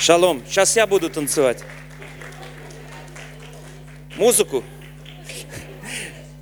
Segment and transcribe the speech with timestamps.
[0.00, 0.42] Шалом.
[0.48, 1.62] Сейчас я буду танцевать.
[4.16, 4.64] Музыку.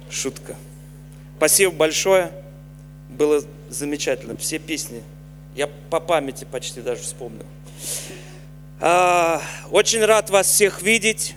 [0.08, 0.54] Шутка.
[1.37, 2.31] Спасибо большое.
[3.08, 4.37] Было замечательно.
[4.37, 5.03] Все песни.
[5.56, 7.47] Я по памяти почти даже вспомнил.
[8.79, 9.42] А,
[9.72, 11.35] очень рад вас всех видеть.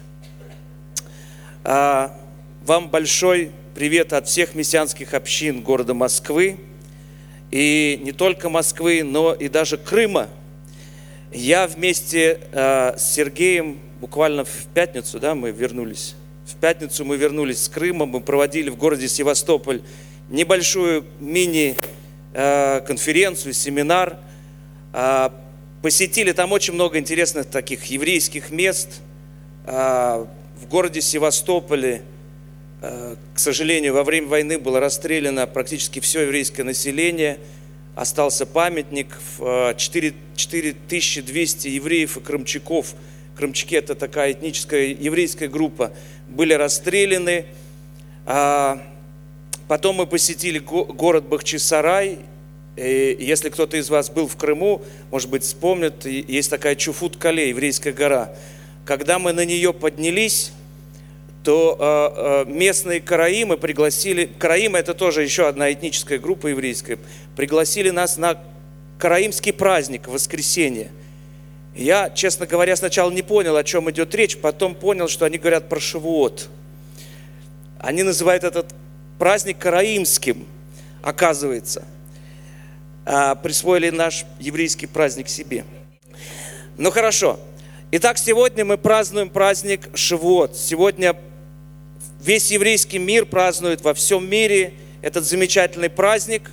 [1.63, 2.15] А,
[2.61, 6.59] вам большой привет от всех мессианских общин города Москвы.
[7.49, 10.29] И не только Москвы, но и даже Крыма.
[11.33, 16.15] Я вместе а, с Сергеем буквально в пятницу, да, мы вернулись.
[16.45, 19.81] В пятницу мы вернулись с Крыма, мы проводили в городе Севастополь
[20.29, 24.17] небольшую мини-конференцию, семинар.
[25.81, 28.99] Посетили там очень много интересных таких еврейских мест.
[29.65, 30.27] В
[30.69, 32.01] городе Севастополе,
[32.81, 37.39] к сожалению, во время войны было расстреляно практически все еврейское население.
[37.95, 42.93] Остался памятник, 4200 евреев и крымчаков.
[43.35, 45.91] Крымчаки– это такая этническая еврейская группа.
[46.29, 47.45] Были расстреляны.
[48.25, 52.19] Потом мы посетили город Бахчисарай,
[52.77, 54.81] и если кто-то из вас был в Крыму,
[55.11, 58.33] может быть, вспомнит, есть такая Чуфут-Кале, еврейская гора.
[58.85, 60.53] Когда мы на нее поднялись,
[61.43, 66.99] то э, местные караимы пригласили, караимы это тоже еще одна этническая группа еврейская,
[67.35, 68.41] пригласили нас на
[68.99, 70.91] караимский праздник, воскресенье.
[71.75, 75.69] Я, честно говоря, сначала не понял, о чем идет речь, потом понял, что они говорят
[75.69, 76.49] про Шавуот.
[77.79, 78.73] Они называют этот
[79.17, 80.45] праздник караимским,
[81.01, 81.85] оказывается–
[83.03, 85.65] а, присвоили наш еврейский праздник себе.
[86.77, 87.39] Ну хорошо.
[87.91, 90.55] Итак, сегодня мы празднуем праздник Шивот.
[90.55, 91.15] Сегодня
[92.21, 96.51] весь еврейский мир празднует во всем мире этот замечательный праздник.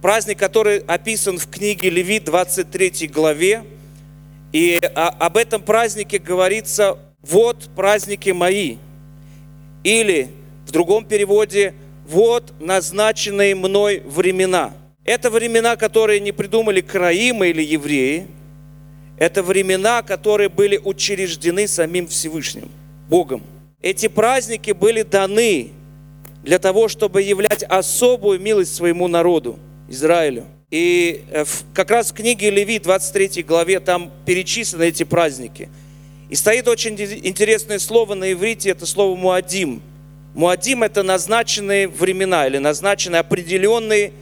[0.00, 3.64] Праздник, который описан в книге Левит 23 главе.
[4.52, 8.76] И об этом празднике говорится «Вот праздники мои».
[9.82, 10.28] Или
[10.66, 11.74] в другом переводе
[12.06, 14.72] «Вот назначенные мной времена».
[15.04, 18.26] Это времена, которые не придумали краимы или евреи.
[19.18, 22.70] Это времена, которые были учреждены самим Всевышним,
[23.08, 23.42] Богом.
[23.80, 25.70] Эти праздники были даны
[26.42, 29.58] для того, чтобы являть особую милость своему народу,
[29.88, 30.46] Израилю.
[30.70, 31.44] И э,
[31.74, 35.68] как раз в книге Леви, 23 главе, там перечислены эти праздники.
[36.28, 39.80] И стоит очень интересное слово на иврите, это слово «муадим».
[40.34, 44.12] Муадим– это назначенные времена или назначенные определенные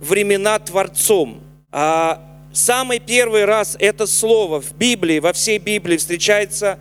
[0.00, 1.40] времена Творцом.
[1.70, 6.78] А самый первый раз это слово в Библии, во всей Библии встречается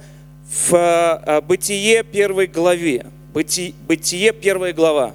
[0.50, 3.06] в а, Бытие первой главе.
[3.34, 5.14] Бытие первая глава.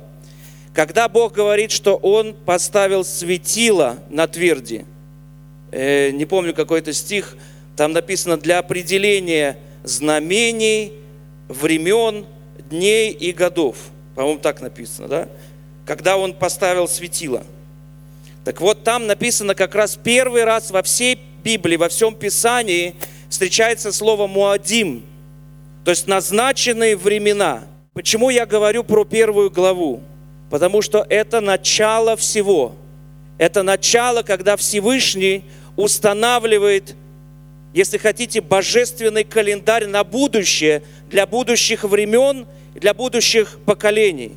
[0.75, 4.87] Когда Бог говорит, что Он поставил светило на тверди,
[5.71, 7.37] э, не помню какой-то стих,
[7.77, 10.93] там написано для определения знамений,
[11.49, 12.27] времен,
[12.71, 13.77] дней и годов.
[14.15, 15.29] По-моему, так написано, да?
[15.85, 17.45] Когда Он поставил светило–
[18.45, 22.97] так вот, там написано как раз первый раз во всей Библии, во всем Писании
[23.29, 25.05] встречается слово «муадим»,
[25.85, 27.65] то есть назначенные времена.
[27.93, 30.01] Почему я говорю про первую главу?
[30.51, 32.73] Потому что это начало всего.
[33.39, 35.45] Это начало, когда Всевышний
[35.77, 36.95] устанавливает,
[37.75, 44.33] если хотите, божественный календарь на будущее, для будущих времен, для будущих поколений.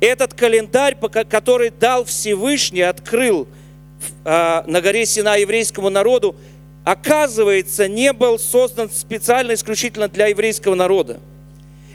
[0.00, 0.96] Этот календарь,
[1.28, 3.46] который дал Всевышний, открыл
[4.24, 6.36] а, на горе Сина еврейскому народу,
[6.84, 11.20] оказывается, не был создан специально, исключительно для еврейского народа.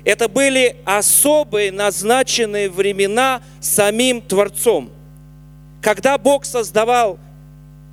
[0.03, 4.91] Это были особые назначенные времена самим Творцом.
[5.81, 7.17] Когда Бог создавал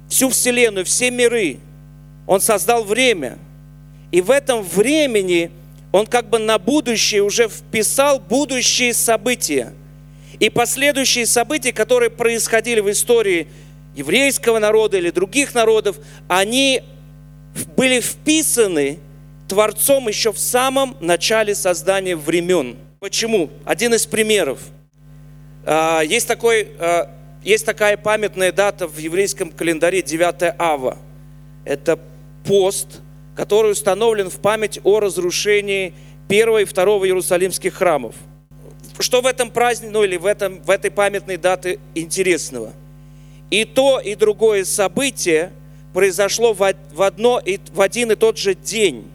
[0.08, 1.58] всю Вселенную, все миры,
[2.26, 3.38] Он создал время.
[4.10, 5.50] И в этом времени
[5.90, 9.72] Он как бы на будущее уже вписал будущие события–
[10.42, 13.46] и последующие события, которые происходили в истории
[13.94, 15.98] еврейского народа или других народов,
[16.28, 16.82] они
[17.76, 18.98] были вписаны
[19.48, 22.76] Творцом еще в самом начале создания времен.
[23.00, 23.50] Почему?
[23.64, 24.60] Один из примеров.
[25.64, 27.10] А, есть, такой, а,
[27.44, 30.98] есть такая памятная дата в еврейском календаре 9 ава.
[31.64, 31.98] Это
[32.44, 33.00] пост,
[33.36, 35.94] который установлен в память о разрушении
[36.28, 38.14] первого и второго Иерусалимских храмов–
[38.98, 42.72] что в этом празднике, ну или в, этом, в этой памятной даты интересного?
[43.52, 45.52] И то, и другое событие
[45.92, 46.62] произошло в,
[47.02, 49.10] одно, и, в один и тот же день.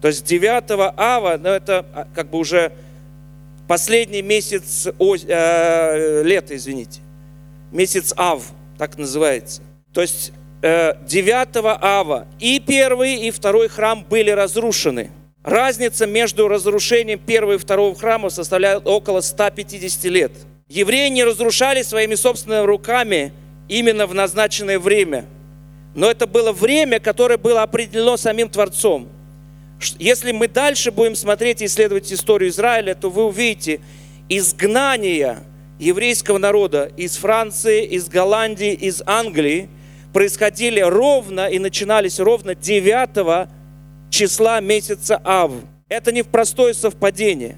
[0.00, 2.70] То есть 9 ава, ну это а, как бы уже
[3.66, 7.00] последний месяц о, э, лета, извините.
[7.72, 8.44] Месяц ав,
[8.78, 9.60] так называется.
[9.92, 10.32] То есть
[10.62, 11.48] 9
[11.80, 15.10] ава и первый, и второй храм были разрушены.
[15.42, 20.30] Разница между разрушением первого и второго храма составляет около 150 лет.
[20.68, 23.32] Евреи не разрушали своими собственными руками
[23.68, 25.26] именно в назначенное время.
[25.94, 29.08] Но это было время, которое было определено самим Творцом.
[29.98, 33.80] Если мы дальше будем смотреть и исследовать историю Израиля, то вы увидите
[34.28, 35.38] изгнание
[35.78, 39.68] еврейского народа из Франции, из Голландии, из Англии
[40.12, 43.48] происходили ровно и начинались ровно 9
[44.10, 45.52] числа месяца Ав.
[45.88, 47.56] Это не простое совпадение.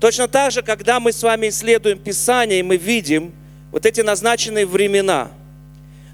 [0.00, 3.32] Точно так же, когда мы с вами исследуем Писание, мы видим
[3.70, 5.30] вот эти назначенные времена,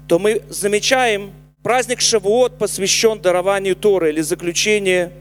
[0.09, 5.11] то мы замечаем, праздник Шавуот посвящен дарованию Торы или заключению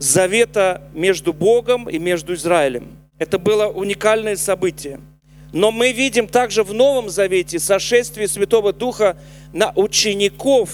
[0.00, 2.98] завета между Богом и между Израилем.
[3.20, 4.98] Это было уникальное событие.
[5.52, 9.16] Но мы видим также в Новом Завете сошествие Святого Духа
[9.52, 10.70] на учеников,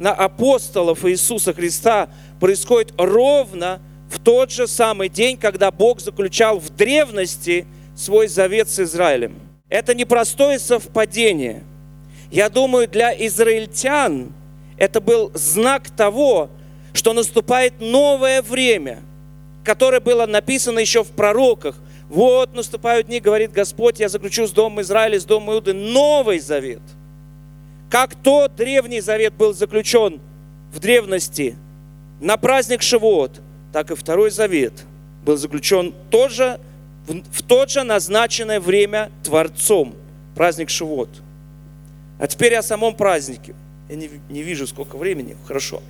[0.00, 2.08] на апостолов Иисуса Христа
[2.40, 3.80] происходит ровно
[4.10, 9.36] в тот же самый день, когда Бог заключал в древности свой завет с Израилем.
[9.68, 11.62] Это непростое совпадение.
[12.36, 14.30] Я думаю, для израильтян
[14.76, 16.50] это был знак того,
[16.92, 18.98] что наступает новое время,
[19.64, 21.76] которое было написано еще в пророках.
[22.10, 26.82] Вот наступают дни, говорит Господь, я заключу с Домом Израиля, с Домом Иуды новый завет.
[27.88, 30.20] Как тот древний завет был заключен
[30.74, 31.56] в древности
[32.20, 33.40] на праздник Шивот,
[33.72, 34.74] так и второй завет
[35.24, 36.60] был заключен тоже,
[37.06, 39.94] в, в тот же назначенное время Творцом,
[40.34, 41.08] праздник Шивот.
[42.18, 43.54] А теперь о самом празднике.
[43.88, 45.36] Я не, не вижу, сколько времени.
[45.46, 45.82] Хорошо.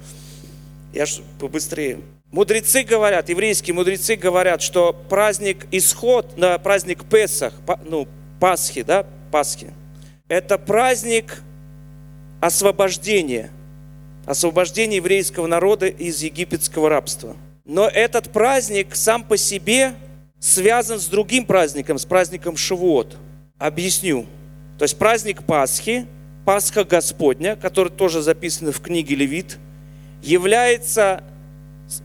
[0.92, 2.00] Я ж побыстрее.
[2.32, 8.08] Мудрецы говорят, еврейские мудрецы говорят, что праздник Исход, на праздник Песах, ну,
[8.40, 9.72] Пасхи, да, Пасхи,
[10.28, 11.42] это праздник
[12.40, 13.50] освобождения,
[14.26, 17.36] освобождения еврейского народа из египетского рабства.
[17.64, 19.94] Но этот праздник сам по себе
[20.40, 23.16] связан с другим праздником, с праздником Шивот.
[23.58, 24.26] Объясню.
[24.78, 26.06] То есть праздник Пасхи,
[26.46, 29.58] Пасха Господня, который тоже записан в книге Левит,
[30.22, 31.24] является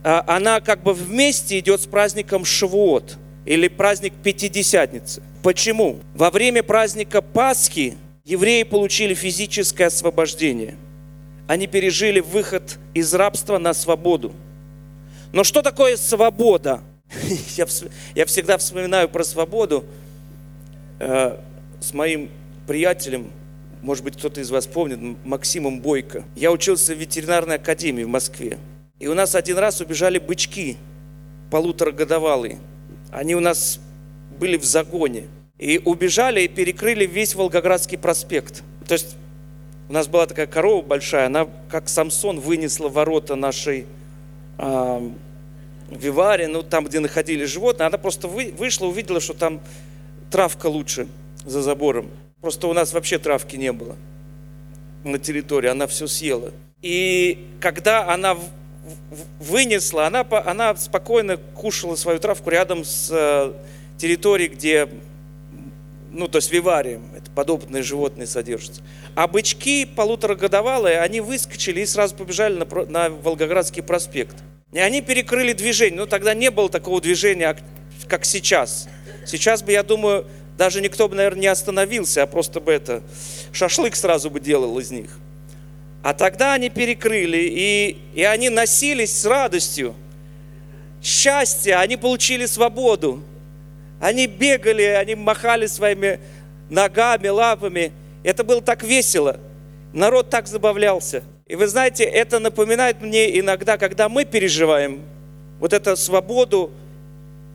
[0.03, 5.21] а, она как бы вместе идет с праздником Шавуот или праздник Пятидесятницы.
[5.43, 5.99] Почему?
[6.15, 7.95] Во время праздника Пасхи
[8.25, 10.75] евреи получили физическое освобождение.
[11.47, 14.33] Они пережили выход из рабства на свободу.
[15.33, 16.81] Но что такое свобода?
[17.55, 17.67] Я,
[18.15, 19.85] я всегда вспоминаю про свободу
[20.97, 21.37] э,
[21.79, 22.31] с моим
[22.65, 23.31] приятелем,
[23.81, 26.23] может быть, кто-то из вас помнит, Максимом Бойко.
[26.35, 28.57] Я учился в ветеринарной академии в Москве.
[28.99, 30.77] И у нас один раз убежали бычки,
[31.49, 32.59] полуторагодовалые.
[33.11, 33.79] Они у нас
[34.39, 35.27] были в загоне.
[35.57, 38.63] И убежали и перекрыли весь Волгоградский проспект.
[38.87, 39.15] То есть
[39.89, 43.85] у нас была такая корова большая, она как Самсон вынесла ворота нашей
[44.57, 45.09] э,
[45.89, 49.59] вивари, ну там, где находили животные, она просто вы, вышла, увидела, что там
[50.31, 51.07] травка лучше
[51.45, 52.09] за забором.
[52.41, 53.95] Просто у нас вообще травки не было
[55.03, 56.51] на территории, она все съела.
[56.81, 58.37] И когда она
[59.39, 63.53] вынесла, она, она спокойно кушала свою травку рядом с э,
[63.97, 64.89] территорией, где,
[66.11, 68.81] ну, то есть виварием, это подопытные животные содержатся.
[69.15, 74.35] А бычки полуторагодовалые, они выскочили и сразу побежали на, на Волгоградский проспект.
[74.71, 75.99] И они перекрыли движение.
[75.99, 77.57] Ну, тогда не было такого движения,
[78.07, 78.87] как сейчас.
[79.25, 80.25] Сейчас бы, я думаю,
[80.61, 83.01] даже никто бы, наверное, не остановился, а просто бы это,
[83.51, 85.09] шашлык сразу бы делал из них.
[86.03, 89.95] А тогда они перекрыли, и, и они носились с радостью.
[91.01, 93.23] Счастье, они получили свободу.
[93.99, 96.19] Они бегали, они махали своими
[96.69, 97.91] ногами, лапами.
[98.23, 99.39] Это было так весело.
[99.93, 101.23] Народ так забавлялся.
[101.47, 105.01] И вы знаете, это напоминает мне иногда, когда мы переживаем
[105.59, 106.69] вот эту свободу,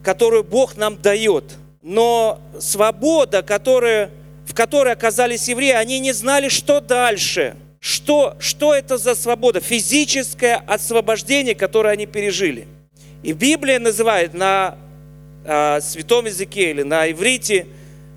[0.03, 1.55] которую Бог нам дает.
[1.87, 4.11] Но свобода, которая,
[4.45, 7.55] в которой оказались евреи, они не знали, что дальше–
[7.87, 9.61] что, что это за свобода?
[9.61, 12.67] Физическое освобождение, которое они пережили.
[13.23, 14.77] И Библия называет на
[15.45, 17.69] э, святом языке или на иврите,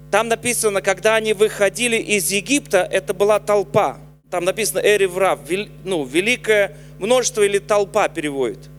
[0.10, 4.00] там написано, когда они выходили из Египта, это была толпа.
[4.32, 5.40] Там написано «эреврав»,
[5.84, 8.72] ну, великое множество или толпа переводит.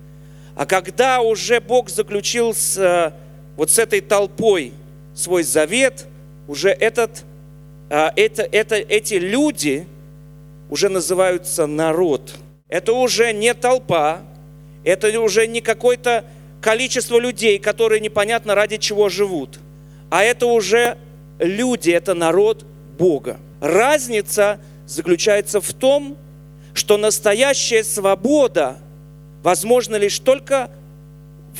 [0.56, 3.12] А когда уже Бог заключил с, э,
[3.56, 4.72] вот с этой толпой
[5.20, 6.06] свой завет,
[6.48, 7.24] уже этот,
[7.90, 9.86] э, это, это, эти люди,
[10.70, 12.34] уже называются народ.
[12.68, 14.20] Это уже не толпа,
[14.84, 16.24] это уже не какое-то
[16.60, 19.58] количество людей, которые непонятно ради чего живут,
[20.10, 20.96] а это уже
[21.38, 22.64] люди, это народ
[22.98, 23.38] Бога.
[23.60, 26.16] Разница заключается в том,
[26.74, 28.78] что настоящая свобода
[29.42, 30.70] возможна лишь только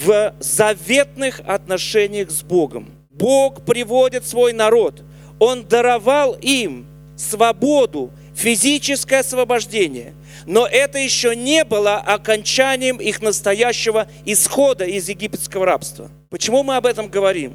[0.02, 2.99] в заветных отношениях с Богом.
[3.20, 5.02] Бог приводит свой народ.
[5.38, 6.86] Он даровал им
[7.16, 10.14] свободу, физическое освобождение.
[10.46, 16.10] Но это еще не было окончанием их настоящего исхода из египетского рабства.
[16.30, 17.52] Почему мы об этом говорим?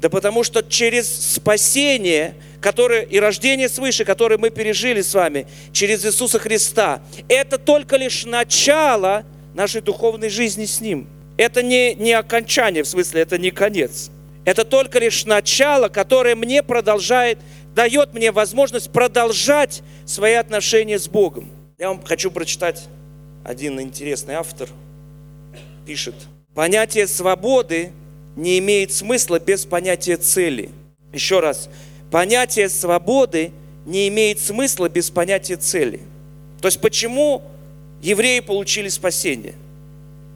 [0.00, 6.04] Да потому что через спасение, которое и рождение свыше, которое мы пережили с вами, через
[6.06, 9.24] Иисуса Христа, это только лишь начало
[9.54, 11.06] нашей духовной жизни с Ним.
[11.36, 14.10] Это не, не окончание, в смысле, это не конец.
[14.46, 17.40] Это только лишь начало, которое мне продолжает,
[17.74, 21.50] дает мне возможность продолжать свои отношения с Богом.
[21.78, 22.84] Я вам хочу прочитать
[23.44, 24.68] один интересный автор.
[25.84, 26.14] Пишет,
[26.54, 27.90] понятие свободы
[28.36, 30.70] не имеет смысла без понятия цели.
[31.12, 31.68] Еще раз,
[32.12, 33.50] понятие свободы
[33.84, 36.00] не имеет смысла без понятия цели.
[36.62, 37.42] То есть почему
[38.00, 39.54] евреи получили спасение?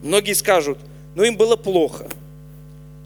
[0.02, 0.78] Многие скажут,
[1.14, 2.08] ну им было плохо.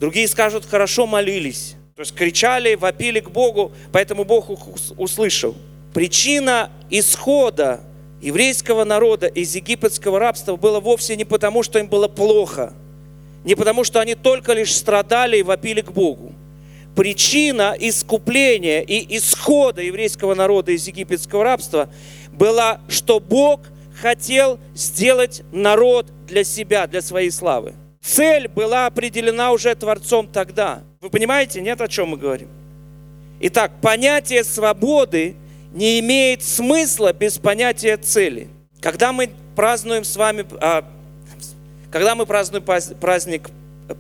[0.01, 1.77] Другие скажут, хорошо молились.
[1.95, 4.51] То есть кричали, вопили к Богу, поэтому Бог
[4.99, 5.55] услышал.
[5.93, 7.81] Причина исхода
[8.21, 12.73] еврейского народа из египетского рабства было вовсе не потому, что им было плохо,
[13.45, 16.33] не потому, что они только лишь страдали и вопили к Богу.
[16.97, 21.89] Причина искупления и исхода еврейского народа из египетского рабства
[22.33, 23.61] была, что Бог
[24.01, 27.75] хотел сделать народ для себя, для своей славы.
[28.05, 30.83] Цель была определена уже Творцом тогда.
[31.01, 32.49] Вы понимаете, нет, о чем мы говорим?
[33.41, 35.37] Итак, понятие свободы
[35.73, 38.49] не имеет смысла без понятия цели.
[38.81, 40.85] Когда мы празднуем с вами, а,
[41.91, 43.49] когда мы празднуем праздник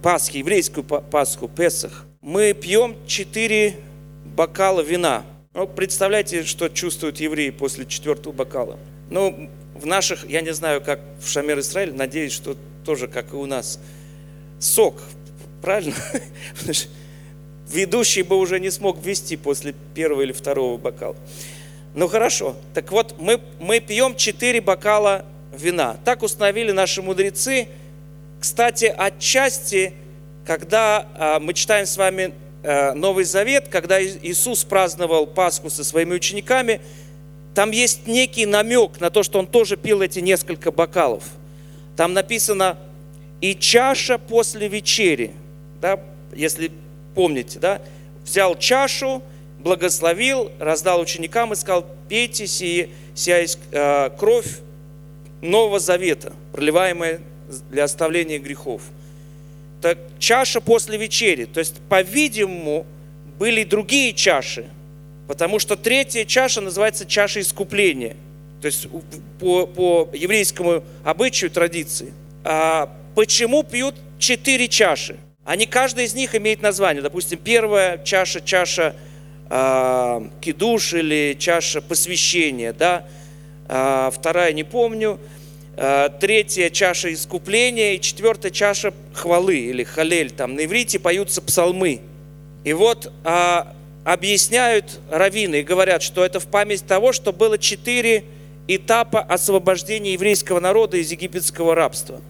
[0.02, 3.76] Пасхи, еврейскую Пасху, Песах, мы пьем четыре
[4.24, 5.24] бокала вина.
[5.54, 8.78] Ну, представляете, что чувствуют евреи после четвертого бокала.
[9.08, 13.36] Ну, в наших, я не знаю, как в Шамер Израиль, надеюсь, что тоже, как и
[13.36, 13.78] у нас.
[14.60, 15.00] Сок,
[15.62, 15.94] правильно?
[17.70, 21.16] Ведущий бы уже не смог вести после первого или второго бокала.
[21.94, 25.24] Ну хорошо, так вот мы, мы пьем 4 бокала
[25.56, 25.96] вина.
[26.04, 27.68] Так установили наши мудрецы.
[28.40, 29.94] Кстати, отчасти,
[30.44, 36.14] когда а, мы читаем с вами а, Новый Завет, когда Иисус праздновал Пасху со своими
[36.14, 36.80] учениками,
[37.54, 41.22] там есть некий намек на то, что он тоже пил эти несколько бокалов.
[41.96, 42.76] Там написано
[43.40, 45.32] «и чаша после вечери»,
[45.80, 46.00] да,
[46.34, 46.70] если
[47.14, 47.80] помните, да,
[48.24, 49.22] взял чашу,
[49.58, 54.58] благословил, раздал ученикам и сказал, пейте сие, сия э, кровь
[55.40, 57.20] Нового Завета, проливаемая
[57.70, 58.82] для оставления грехов.
[59.80, 61.44] Так чаша после вечери.
[61.44, 62.86] То есть, по-видимому,
[63.38, 64.66] были другие чаши,
[65.28, 68.16] потому что третья чаша называется чаша искупления.
[68.64, 68.88] То есть
[69.40, 72.14] по, по еврейскому обычаю, традиции.
[72.44, 75.18] А почему пьют четыре чаши?
[75.44, 77.02] Они, каждая из них имеет название.
[77.02, 78.96] Допустим, первая чаша, чаша
[79.50, 83.06] э, кидуш или чаша посвящения, да,
[83.68, 85.20] э, вторая не помню,
[85.76, 92.00] э, третья чаша искупления и четвертая чаша хвалы или халель, там на иврите поются псалмы.
[92.64, 93.62] И вот э,
[94.04, 98.24] объясняют раввины и говорят, что это в память того, что было четыре
[98.68, 102.20] этапа освобождения еврейского народа из египетского рабства.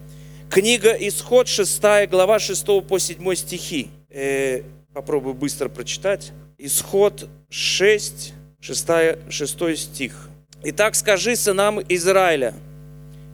[0.51, 3.89] Книга Исход, 6 глава, 6 по 7 стихи.
[4.11, 4.63] Э,
[4.93, 6.33] попробую быстро прочитать.
[6.59, 8.89] Исход 6, 6,
[9.29, 10.29] 6 стих.
[10.63, 12.55] «Итак скажи сынам Израиля,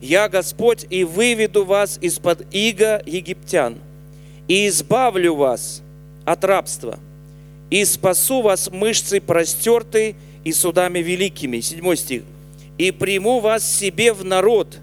[0.00, 3.78] «Я Господь, и выведу вас из-под иго египтян,
[4.48, 5.82] и избавлю вас
[6.24, 6.98] от рабства,
[7.68, 11.60] и спасу вас мышцей простертой и судами великими».
[11.60, 12.22] Седьмой стих.
[12.80, 14.78] «И приму вас себе в народ,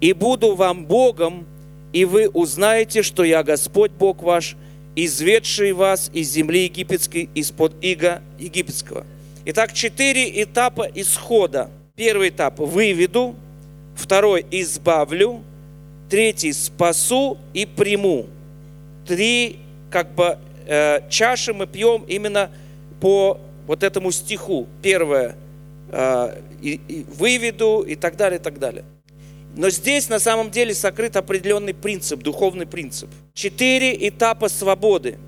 [0.00, 1.46] и буду вам Богом,
[1.92, 4.56] и вы узнаете, что я Господь Бог ваш,
[4.96, 9.04] изведший вас из земли египетской, из-под иго египетского.
[9.44, 11.70] Итак, четыре этапа исхода.
[11.94, 13.34] Первый этап– выведу,
[13.94, 15.42] второй– избавлю,
[16.08, 18.28] третий– спасу и приму.
[19.06, 19.58] Три
[19.90, 22.50] как бы э, чаши мы пьем именно
[22.98, 24.66] по вот этому стиху.
[24.80, 25.36] Первое
[25.92, 28.84] и, и выведу и так далее, и так далее.
[29.56, 33.10] Но здесь на самом деле сокрыт определенный принцип, духовный принцип.
[33.34, 35.18] Четыре этапа свободы.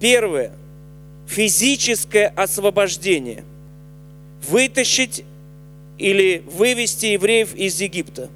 [0.00, 0.52] Первое–
[1.26, 3.44] физическое освобождение.
[4.48, 5.24] Вытащить
[5.98, 8.28] или вывести евреев из Египта.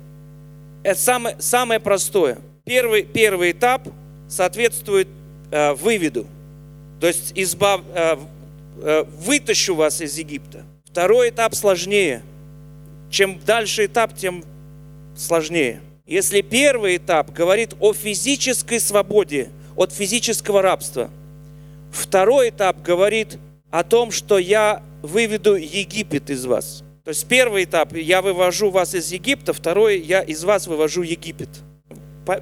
[0.83, 2.39] Это самое, самое простое.
[2.65, 3.89] Первый, первый этап
[4.29, 5.09] соответствует
[5.51, 6.27] э, выведу.
[7.01, 8.17] То есть избав, э,
[8.83, 10.65] э, вытащу вас из Египта.
[10.91, 12.23] Второй этап сложнее.
[13.11, 14.45] чем дальше этап, тем
[15.17, 15.81] сложнее.
[16.07, 21.11] Если первый этап говорит о физической свободе от физического рабства,
[21.93, 23.39] второй этап говорит
[23.71, 26.83] о том, что я выведу Египет из вас.
[27.05, 31.49] То есть первый этап– я вывожу вас из Египта, второй– я из вас вывожу Египет.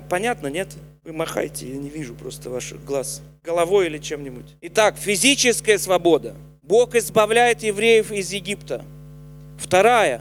[0.08, 0.68] Понятно, нет?
[1.04, 3.22] Вы махаете, я не вижу просто ваших глаз.
[3.42, 4.56] Головой или чем-нибудь.
[4.60, 6.34] Итак, физическая свобода.
[6.68, 8.84] Бог избавляет евреев из Египта.
[9.56, 10.20] Вторая,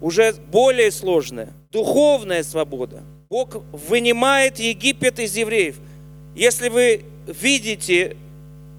[0.00, 3.02] уже более сложная, духовная свобода.
[3.28, 5.76] Бог вынимает Египет из евреев.
[6.34, 8.16] Если вы видите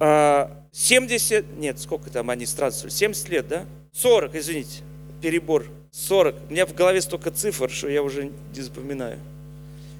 [0.00, 3.64] а, нет, сколько там они странствовали, 70 лет, да?
[3.92, 4.82] 40, извините,
[5.22, 6.34] перебор, 40.
[6.48, 9.18] У меня в голове столько цифр, что я уже не запоминаю.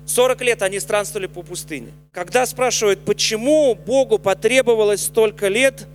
[0.06, 1.92] 40 лет они странствовали по пустыне.
[2.12, 5.86] Когда спрашивают, почему Богу потребовалось столько лет,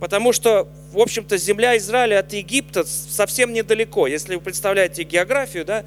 [0.00, 4.06] потому что, в общем-то, земля Израиля от Египта совсем недалеко.
[4.06, 5.84] Если вы представляете географию, да,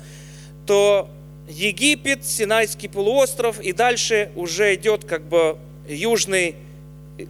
[0.65, 1.09] то
[1.47, 6.55] Египет, Синайский полуостров, и дальше уже идет как бы южный,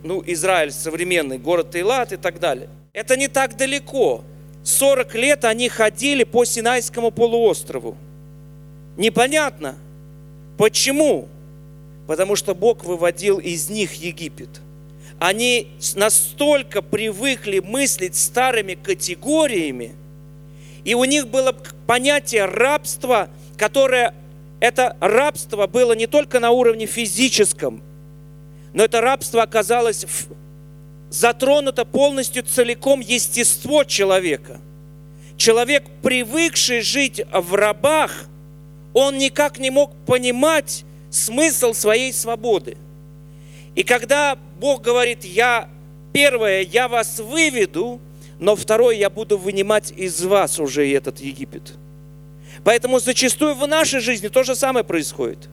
[0.03, 2.69] ну, Израиль современный, город Тейлат и так далее.
[2.93, 4.23] Это не так далеко.
[4.63, 7.97] 40 лет они ходили по Синайскому полуострову.
[8.97, 9.77] Непонятно,
[10.59, 11.29] Почему?
[12.05, 14.49] Потому что Бог выводил из них Египет.
[15.19, 19.93] Они настолько привыкли мыслить старыми категориями,
[20.85, 21.53] и у них было
[21.85, 24.13] понятие рабства, которое
[24.61, 27.81] это рабство было не только на уровне физическом,
[28.73, 30.05] но это рабство оказалось
[31.09, 34.59] затронуто полностью целиком естество человека.
[35.37, 38.25] Человек, привыкший жить в рабах,
[38.93, 42.77] он никак не мог понимать смысл своей свободы.
[43.75, 45.69] И когда Бог говорит, я,
[46.13, 47.99] первое, я вас выведу,
[48.39, 51.73] но второе, я буду вынимать из вас уже этот Египет.
[52.63, 55.49] Поэтому зачастую в нашей жизни то же самое происходит.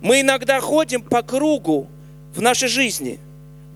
[0.00, 1.88] Мы иногда ходим по кругу
[2.34, 3.18] в нашей жизни,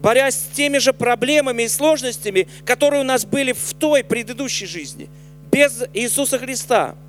[0.01, 5.09] борясь с теми же проблемами и сложностями, которые у нас были в той предыдущей жизни,
[5.51, 6.95] без Иисуса Христа–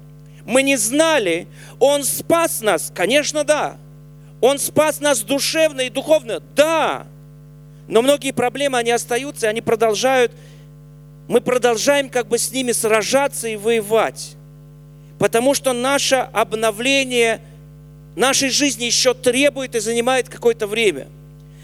[0.45, 1.47] мы не знали,
[1.79, 3.77] Он спас нас, конечно, да.
[4.41, 7.07] Он спас нас душевно и духовно, да.
[7.87, 10.31] Но многие проблемы, они остаются, они продолжают,
[11.27, 14.35] мы продолжаем как бы с ними сражаться и воевать.
[15.19, 17.41] Потому что наше обновление
[18.15, 21.07] нашей жизни еще требует и занимает какое-то время.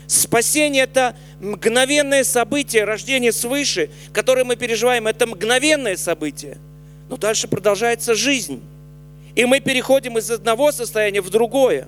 [0.08, 5.08] Спасение– это мгновенное событие, рождение свыше, которое мы переживаем.
[5.08, 6.58] Это мгновенное событие–
[7.10, 8.62] но дальше продолжается жизнь.
[9.36, 11.88] И мы переходим из одного состояния в другое.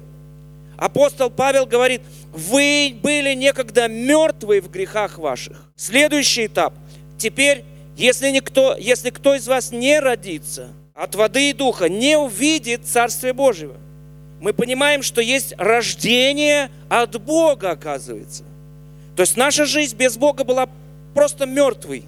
[0.82, 2.02] Апостол Павел говорит,
[2.34, 5.72] вы были некогда мертвые в грехах ваших.
[5.76, 6.74] Следующий этап.
[7.20, 7.64] Теперь,
[7.96, 13.34] если, никто, если кто из вас не родится от воды и духа, не увидит Царствие
[13.34, 13.76] Божьего.
[14.40, 18.44] Мы понимаем, что есть рождение от Бога, оказывается.
[19.16, 20.68] То есть наша жизнь без Бога была
[21.14, 22.06] просто мертвой.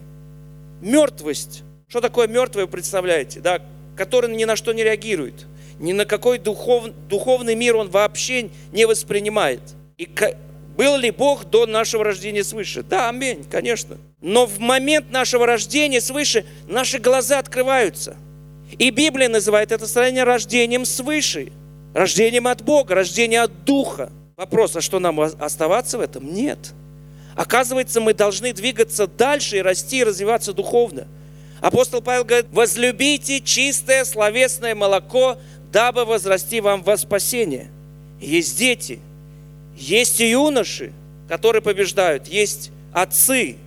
[0.81, 1.61] Мертвость.
[1.87, 3.61] Что такое мертвое, представляете, да?
[3.95, 5.45] Который ни на что не реагирует.
[5.83, 9.59] Ни на какой духов, духовный мир он вообще не воспринимает.
[9.97, 10.07] И
[10.77, 12.83] был ли Бог до нашего рождения свыше?
[12.83, 13.97] Да, аминь, конечно.
[14.21, 18.15] Но в момент нашего рождения свыше наши глаза открываются.
[18.79, 21.51] И Библия называет это состояние рождением свыше,
[21.93, 24.09] рождением от Бога, рождением от Духа.
[24.37, 26.33] Вопрос, а что нам оставаться в этом?
[26.33, 26.59] Нет.
[27.35, 31.09] Оказывается, мы должны двигаться дальше и расти, и развиваться духовно.
[31.63, 35.37] Апостол Павел говорит, возлюбите чистое словесное молоко,
[35.73, 37.67] дабы возрасти вам во спасение.
[38.21, 38.99] Есть дети,
[39.75, 40.93] есть и юноши,
[41.27, 43.57] которые побеждают, есть отцы.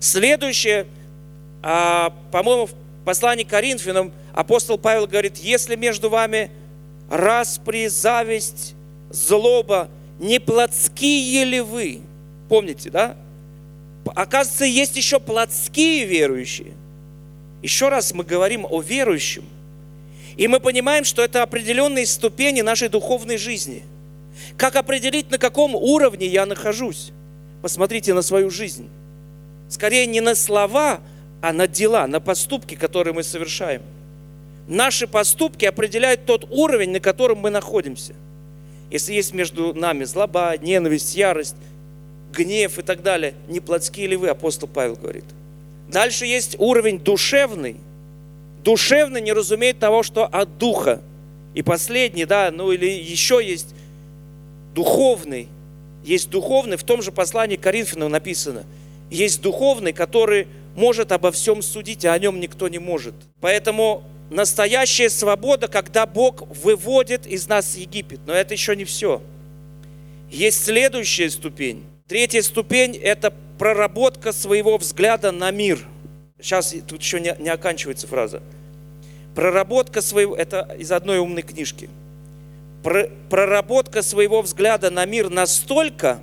[0.00, 0.86] Следующее,
[1.62, 2.72] а, по-моему, в
[3.04, 6.50] послании к Коринфянам апостол Павел говорит, если между вами
[7.10, 8.74] распри, зависть,
[9.10, 12.00] злоба, не плотские ли вы?
[12.48, 13.16] Помните, да?
[14.14, 16.72] Оказывается, есть еще плотские верующие–
[17.62, 19.44] еще раз мы говорим о верующем.
[20.38, 23.82] И мы понимаем, что это определенные ступени нашей духовной жизни.
[24.56, 27.10] Как определить, на каком уровне я нахожусь?
[27.60, 28.88] Посмотрите на свою жизнь.
[29.68, 31.00] Скорее не на слова,
[31.42, 33.82] а на дела, на поступки, которые мы совершаем.
[34.66, 38.14] Наши поступки определяют тот уровень, на котором мы находимся.
[38.90, 41.56] Если есть между нами злоба, ненависть, ярость,
[42.32, 45.24] гнев и так далее, не плотские ли вы, апостол Павел говорит–
[45.88, 47.76] Дальше есть уровень душевный.
[48.64, 51.00] Душевный не разумеет того, что от духа.
[51.54, 53.74] И последний, да, ну или еще есть
[54.74, 55.48] духовный.
[56.04, 58.64] Есть духовный, в том же послании Коринфянам написано.
[59.10, 63.14] Есть духовный, который может обо всем судить, а о нем никто не может.
[63.40, 68.20] Поэтому настоящая свобода, когда Бог выводит из нас Египет.
[68.26, 69.20] Но это еще не все.
[70.30, 71.84] Есть следующая ступень.
[72.06, 75.80] Третья ступень– это проработка своего взгляда на мир.
[76.40, 78.42] Сейчас тут еще не, не оканчивается фраза.
[79.34, 81.88] Проработка своего, это из одной умной книжки.
[82.82, 86.20] Проработка своего взгляда на мир настолько,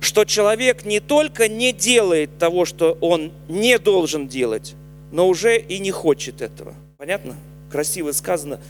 [0.00, 4.74] что человек не только не делает того, что он не должен делать,
[5.12, 6.74] но уже и не хочет этого.
[6.98, 7.36] Понятно?
[7.70, 8.60] Красиво сказано,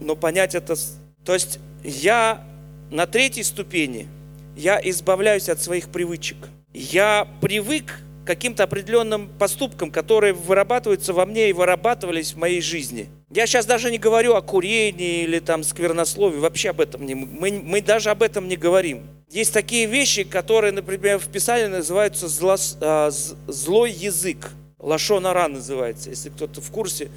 [0.00, 0.76] но понять это...
[1.24, 2.44] То есть я
[2.90, 4.08] на третьей ступени,
[4.56, 6.36] я избавляюсь от своих привычек.
[6.72, 8.00] Я привык
[8.30, 13.08] каким-то определенным поступкам, которые вырабатываются во мне и вырабатывались в моей жизни.
[13.28, 17.16] Я сейчас даже не говорю о курении или там сквернословии, вообще об этом не...
[17.16, 19.02] Мы, мы даже об этом не говорим.
[19.28, 24.52] Есть такие вещи, которые, например, в Писании называются зло, а, злой язык.
[24.78, 27.10] Лашонара называется, если кто-то в курсе.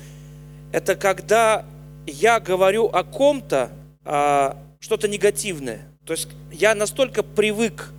[0.71, 1.63] Это когда
[2.08, 3.69] я говорю о ком-то
[4.04, 5.82] а, что-то негативное.
[6.08, 7.91] То есть я настолько привык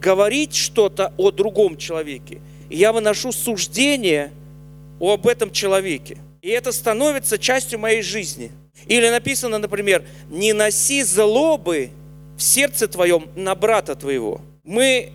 [0.00, 4.32] говорить что-то о другом человеке, я выношу суждение
[5.00, 6.18] об этом человеке.
[6.42, 8.52] И это становится частью моей жизни.
[8.86, 11.90] Или написано, например, «Не носи злобы
[12.36, 14.40] в сердце твоем на брата твоего».
[14.62, 15.10] Мы,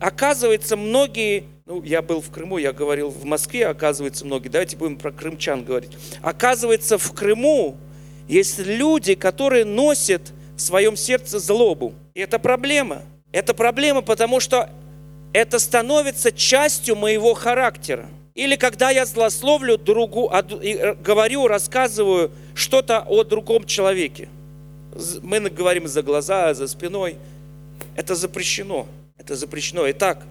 [0.00, 4.48] оказывается, многие ну, я был в Крыму, я говорил в Москве, оказывается, многие.
[4.48, 5.90] Давайте будем про крымчан говорить.
[6.22, 7.76] Оказывается, в Крыму
[8.26, 10.22] есть люди, которые носят
[10.56, 11.92] в своем сердце злобу.
[12.14, 13.02] И это проблема.
[13.32, 14.70] Это проблема, потому что
[15.32, 18.06] это становится частью моего характера.
[18.34, 24.28] Или когда я злословлю другу, э, говорю, рассказываю что-то о другом человеке.
[25.22, 27.16] Мы говорим за глаза, за спиной.
[27.96, 28.86] Это запрещено.
[29.16, 29.90] Это запрещено.
[29.90, 30.24] Итак,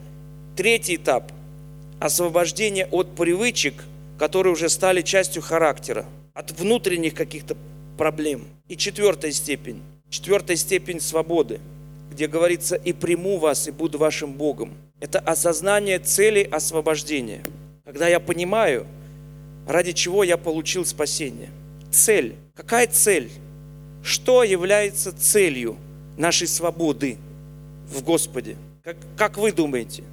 [0.58, 1.32] Третий этап–
[2.00, 3.76] освобождение от привычек,
[4.18, 7.56] которые уже стали частью характера, от внутренних каких-то
[7.96, 8.46] проблем.
[8.68, 11.60] И четвертая степень, четвертая степень свободы,
[12.18, 14.74] где говорится «и приму вас, и буду вашим Богом».
[15.00, 17.44] Это осознание цели освобождения.
[17.86, 18.88] Когда я понимаю,
[19.68, 21.50] ради чего я получил спасение.
[21.92, 22.34] Цель.
[22.56, 23.30] Какая цель?
[24.02, 25.78] Что является целью
[26.18, 27.20] нашей свободы
[27.88, 28.56] в Господе?
[28.84, 30.04] Как, как вы думаете?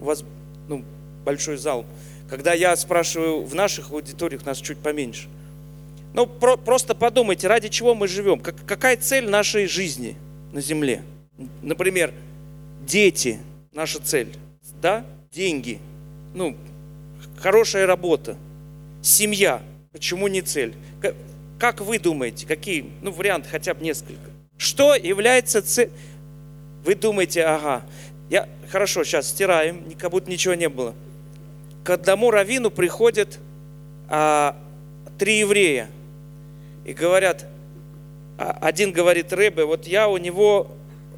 [0.00, 0.24] у вас
[0.66, 0.82] ну,
[1.24, 1.86] большой зал.
[2.28, 5.28] Когда я спрашиваю в наших аудиториях, нас чуть поменьше.
[6.14, 10.16] Ну, про, просто подумайте, ради чего мы живем, как, какая цель нашей жизни
[10.52, 11.04] на земле.
[11.62, 12.12] Например,
[12.86, 13.40] дети,
[13.72, 14.32] наша цель,
[14.80, 15.80] да, деньги,
[16.34, 16.56] ну,
[17.38, 18.36] хорошая работа,
[19.02, 20.74] семья, почему не цель?
[21.58, 24.30] Как, вы думаете, какие, ну, варианты хотя бы несколько?
[24.58, 25.92] Что является целью?
[26.84, 27.82] Вы думаете, ага,
[28.28, 30.94] я, хорошо, сейчас стираем, как будто ничего не было.
[31.82, 33.38] К одному раввину приходят
[34.08, 34.56] а,
[35.18, 35.88] три еврея
[36.84, 37.46] и говорят,
[38.38, 40.70] а, один говорит Рэбе, вот я у него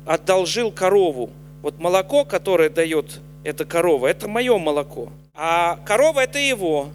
[0.07, 1.31] одолжил корову.
[1.63, 5.11] Вот молоко, которое дает эта корова, это мое молоко.
[5.35, 6.89] А корова это его.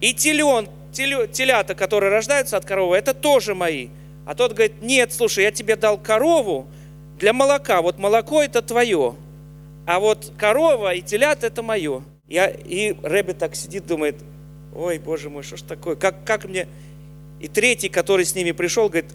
[0.00, 3.88] И телен, теле, телята, которые рождаются от коровы, это тоже мои.
[4.26, 6.66] А тот говорит, нет, слушай, я тебе дал корову
[7.18, 9.14] для молока, вот молоко это твое
[9.86, 12.02] а вот корова и телят это мое.
[12.26, 14.16] Я, и Рэбби так сидит, думает,
[14.74, 16.66] ой, боже мой, что ж такое, как, как мне...
[17.38, 19.12] И третий, который с ними пришел, говорит,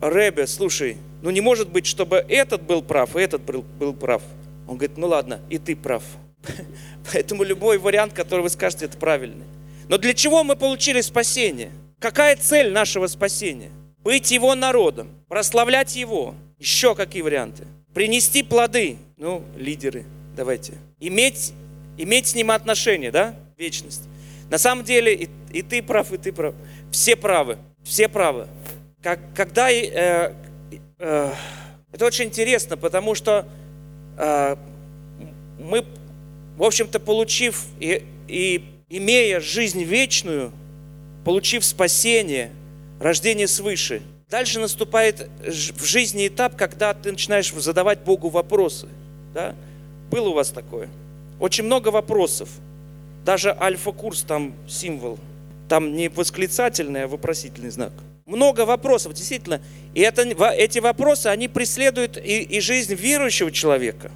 [0.00, 4.22] Рэбе, слушай, ну не может быть, чтобы этот был прав, и этот был, был прав.
[4.66, 6.02] Он говорит, ну ладно, и ты прав.
[7.12, 9.44] Поэтому любой вариант, который вы скажете, это правильный.
[9.88, 11.70] Но для чего мы получили спасение?
[11.98, 13.70] Какая цель нашего спасения?
[14.02, 16.34] Быть Его народом, прославлять Его.
[16.58, 17.64] Еще какие варианты?
[17.92, 20.04] Принести плоды, ну, лидеры,
[20.36, 20.74] давайте.
[21.00, 21.52] Иметь,
[21.98, 24.02] иметь с ним отношения, да, вечность.
[24.48, 26.54] На самом деле, и, и ты прав, и ты прав.
[26.90, 28.46] Все правы, все правы.
[29.02, 29.70] Как, когда...
[29.70, 30.32] Э,
[31.00, 31.32] э,
[31.92, 33.48] это очень интересно, потому что
[34.16, 34.56] э,
[35.58, 35.84] мы,
[36.56, 40.52] в общем-то, получив и, и имея жизнь вечную,
[41.24, 42.52] получив спасение,
[43.00, 48.86] рождение свыше– Дальше наступает в жизни этап, когда ты начинаешь задавать Богу вопросы.
[49.34, 49.56] Да?
[50.08, 50.88] Было у вас такое?
[51.40, 52.48] Очень много вопросов.
[53.24, 55.18] Даже альфа-курс там символ.
[55.68, 57.92] Там не восклицательный, а вопросительный знак.
[58.30, 59.60] Много вопросов, действительно.
[59.92, 64.12] И это, эти вопросы, они преследуют и, и жизнь верующего человека.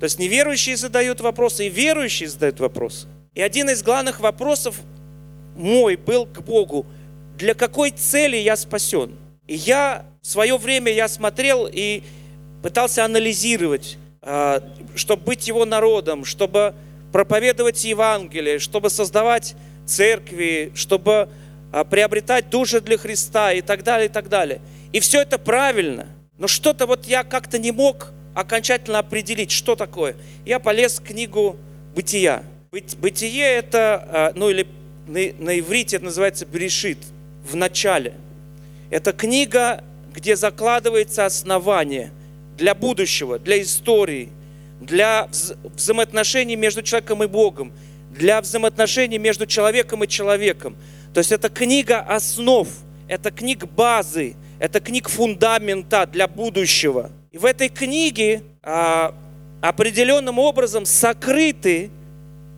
[0.00, 3.08] То есть неверующие задают вопросы, и верующие задают вопросы.
[3.34, 4.76] И один из главных вопросов
[5.54, 6.86] мой был к Богу,
[7.36, 9.12] для какой цели я спасен?
[9.46, 12.02] И я в свое время я смотрел и
[12.62, 14.62] пытался анализировать, а,
[14.94, 16.74] чтобы быть его народом, чтобы
[17.12, 21.28] проповедовать Евангелие, чтобы создавать церкви, чтобы
[21.84, 24.60] приобретать души для Христа и так далее, и так далее.
[24.92, 26.06] И все это правильно.
[26.38, 30.16] Но что-то вот я как-то не мог окончательно определить, что такое.
[30.44, 31.56] Я полез в книгу
[31.94, 32.42] «Бытия».
[32.70, 34.66] Бытие это, а, ну или
[35.06, 36.98] на, иврите это называется «Берешит»,
[37.46, 38.14] в начале.
[38.90, 42.10] Это книга, где закладывается основание
[42.56, 44.30] для будущего, для истории,
[44.80, 45.28] для
[45.74, 47.72] взаимоотношений между человеком и Богом,
[48.10, 50.76] для взаимоотношений между человеком и человеком.
[51.16, 52.68] То есть это книга основ,
[53.08, 57.10] это книга базы, это книга фундамента для будущего.
[57.32, 59.14] И в этой книге а,
[59.62, 61.90] определенным образом сокрыты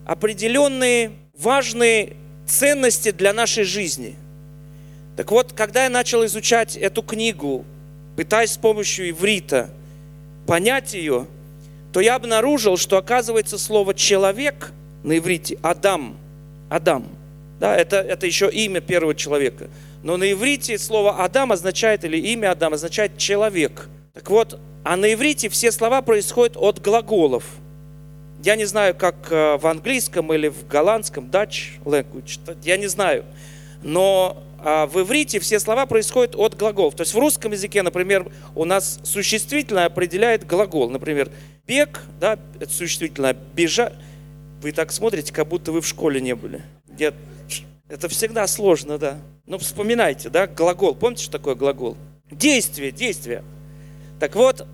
[0.04, 2.14] определенные важные
[2.48, 4.16] ценности для нашей жизни.
[5.16, 7.64] Так вот, когда я начал изучать эту книгу,
[8.16, 9.70] пытаясь с помощью иврита
[10.48, 11.28] понять ее,
[11.92, 14.72] то я обнаружил, что оказывается слово «человек»
[15.04, 16.16] на иврите «Адам»,
[16.68, 17.06] «Адам»,
[17.60, 19.68] да, это, это еще имя первого человека.
[20.02, 23.88] Но на иврите слово «Адам» означает, или имя «Адам» означает «человек».
[24.14, 27.44] Так вот, а на иврите все слова происходят от глаголов.
[28.42, 33.24] Я не знаю, как э, в английском или в голландском, Dutch language, я не знаю.
[33.82, 36.94] Но а, в иврите все слова происходят от глаголов.
[36.94, 40.90] То есть в русском языке, например, у нас существительное определяет глагол.
[40.90, 41.30] Например,
[41.66, 43.92] бег, да, это существительное, бежать.
[44.60, 46.62] Вы так смотрите, как будто вы в школе не были.
[46.98, 47.14] Нет,
[47.88, 49.18] это всегда сложно, да.
[49.46, 50.94] Ну, вспоминайте, да, глагол.
[50.94, 51.96] Помните, что такое глагол?
[52.30, 53.42] Действие, действие.
[54.20, 54.66] Так вот,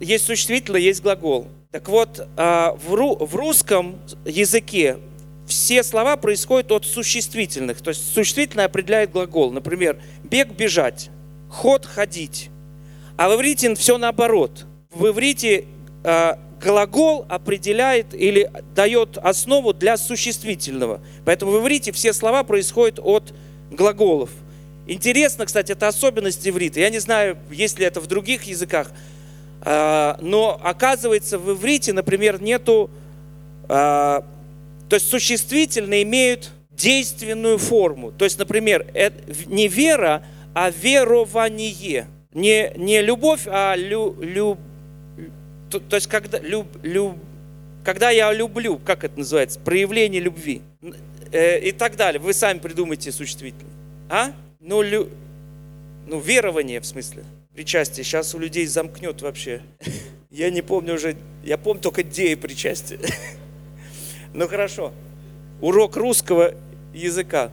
[0.00, 1.48] есть существительное, есть глагол.
[1.70, 4.98] Так вот, а, в русском языке
[5.46, 7.82] все слова происходят от существительных.
[7.82, 9.50] То есть существительное определяет глагол.
[9.50, 11.10] Например, бег– бежать,
[11.50, 12.50] ход– ходить.
[13.16, 14.66] А в иврите все наоборот.
[14.90, 15.66] В иврите
[16.04, 21.00] э, глагол определяет или дает основу для существительного.
[21.24, 23.34] Поэтому в иврите все слова происходят от
[23.70, 24.30] глаголов.
[24.86, 26.80] Интересно, кстати, это особенность иврита.
[26.80, 28.90] Я не знаю, есть ли это в других языках,
[29.62, 32.90] э, но оказывается в иврите, например, нету
[33.68, 34.20] э,
[34.88, 38.12] то есть существительные имеют действенную форму.
[38.12, 38.86] То есть, например,
[39.46, 40.22] не вера,
[40.54, 42.06] а верование.
[42.32, 44.58] Не, не любовь, а лю, лю,
[45.74, 47.16] то, то есть когда, люб, люб,
[47.82, 50.62] когда я люблю, как это называется, проявление любви
[51.32, 52.20] э, и так далее.
[52.20, 53.72] Вы сами придумайте существительное.
[54.08, 54.32] А?
[54.60, 55.08] Ну, лю,
[56.06, 58.04] ну, верование в смысле, причастие.
[58.04, 59.62] Сейчас у людей замкнет вообще.
[60.30, 62.98] Я не помню уже, я помню только идеи причастия.
[64.36, 64.92] Ну хорошо,
[65.60, 66.54] урок русского
[66.92, 67.52] языка.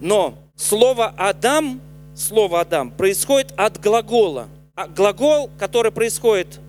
[0.00, 1.82] Но слово «Адам»,
[2.16, 4.48] слово «Адам» происходит от глагола.
[4.74, 6.60] А глагол, который происходит,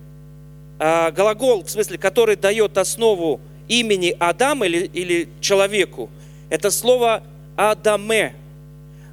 [0.80, 6.10] а, глагол, в смысле, который дает основу имени Адам или, или человеку,
[6.48, 7.22] это слово
[7.54, 8.34] «Адаме».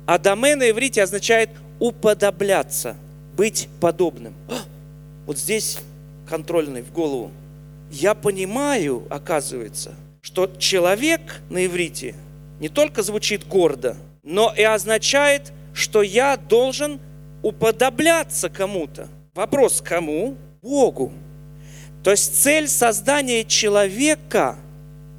[0.07, 2.95] «Адаме» на иврите означает «уподобляться»,
[3.35, 4.33] «быть подобным».
[5.27, 5.77] Вот здесь
[6.27, 7.29] контрольный в голову.
[7.91, 9.93] Я понимаю, оказывается–
[10.27, 12.13] что человек на иврите
[12.59, 16.99] не только звучит гордо, но и означает, что я должен
[17.43, 19.07] уподобляться кому-то.
[19.33, 20.35] Вопрос кому?
[20.61, 21.13] Богу.
[22.03, 24.57] То есть цель создания человека,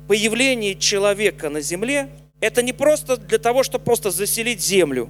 [0.06, 2.08] появления человека на земле,
[2.40, 5.08] это не просто для того, чтобы просто заселить Землю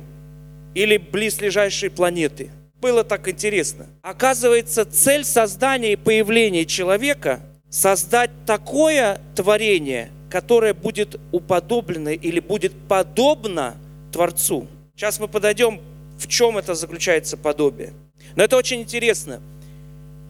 [0.75, 2.51] или близлежащие планеты.
[2.81, 3.87] Было так интересно.
[4.03, 13.77] Оказывается, цель создания и появления человека создать такое творение, которое будет уподоблено или будет подобно
[14.13, 14.67] Творцу.
[14.95, 15.81] Сейчас мы подойдем,
[16.19, 17.93] в чем это заключается подобие.
[18.37, 19.41] Но это очень интересно.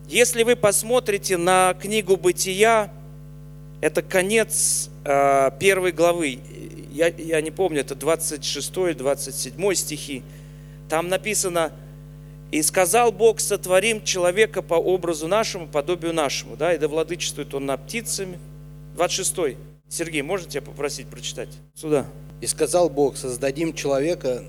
[0.09, 2.91] Если вы посмотрите на книгу «Бытия»,
[3.81, 6.41] это конец э, первой главы.
[6.91, 10.23] Я, я не помню, это 26-27 стихи.
[10.89, 11.73] Там написано–
[12.51, 16.57] и сказал Бог, сотворим человека по образу нашему, подобию нашему.
[16.57, 18.39] Да, и да владычествует он над птицами.
[18.95, 19.57] 26.
[19.89, 21.51] Сергей, можно тебя попросить прочитать?
[21.75, 22.07] Сюда.
[22.41, 24.45] И сказал Бог, создадим человека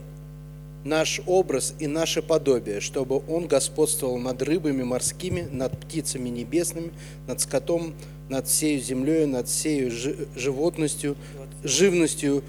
[0.84, 6.92] наш образ и наше подобие, чтобы он господствовал над рыбами морскими, над птицами небесными,
[7.28, 7.94] над скотом,
[8.30, 9.92] над всею землей, над всею
[10.36, 11.16] животностью,
[11.64, 12.44] живностью,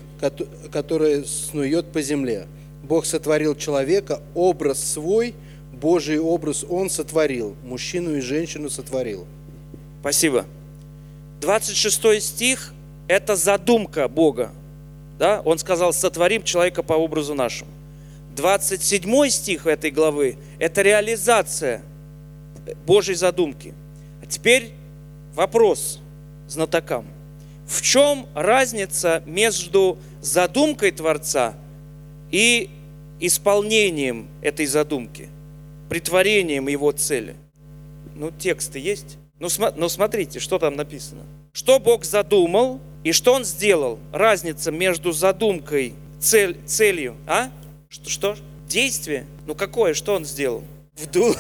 [0.71, 2.47] которая снует по земле.
[2.83, 5.35] Бог сотворил человека, образ свой,
[5.73, 9.27] Божий образ Он сотворил, мужчину и женщину сотворил.
[10.01, 10.45] Спасибо.
[11.41, 12.75] 26 стих–
[13.09, 14.53] это задумка Бога.
[15.19, 15.41] Да?
[15.45, 17.71] Он сказал, сотворим человека по образу нашему.
[18.37, 21.83] 27 стих этой главы– это реализация
[22.87, 23.75] Божьей задумки.
[24.23, 24.73] А теперь
[25.35, 26.01] вопрос.
[26.47, 27.07] знатокам.
[27.67, 31.55] В чем разница между задумкой Творца
[32.33, 32.69] и
[33.21, 35.29] исполнением этой задумки,
[35.89, 37.37] притворением его цели?
[38.17, 39.17] Ну, тексты есть.
[39.39, 41.23] Ну, см- ну смотрите, что там написано.
[41.53, 43.99] Что Бог задумал и что Он сделал?
[44.13, 47.51] Разница между задумкой, цель, целью, а?
[47.91, 48.37] Что, что?
[48.69, 49.27] Действие?
[49.47, 49.95] Ну какое?
[49.95, 50.63] Что Он сделал?
[50.95, 51.35] Вду.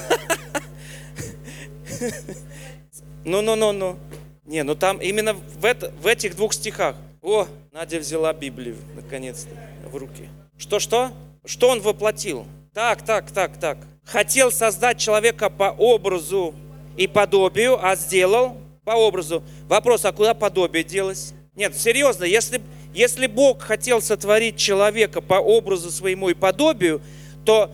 [3.24, 3.96] Ну-ну-ну-ну.
[4.44, 6.96] Не, ну там именно в, это, в этих двух стихах.
[7.22, 9.50] О, Надя взяла Библию, наконец-то,
[9.88, 10.28] в руки.
[10.58, 11.12] Что-что?
[11.44, 12.44] Что он воплотил?
[12.74, 13.78] Так, так, так, так.
[14.04, 16.52] Хотел создать человека по образу
[16.96, 19.44] и подобию, а сделал по образу.
[19.68, 21.32] Вопрос, а куда подобие делось?
[21.54, 22.60] Нет, серьезно, если,
[22.92, 27.00] если Бог хотел сотворить человека по образу своему и подобию,
[27.44, 27.70] то,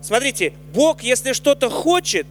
[0.00, 2.26] смотрите, Бог, если что-то хочет,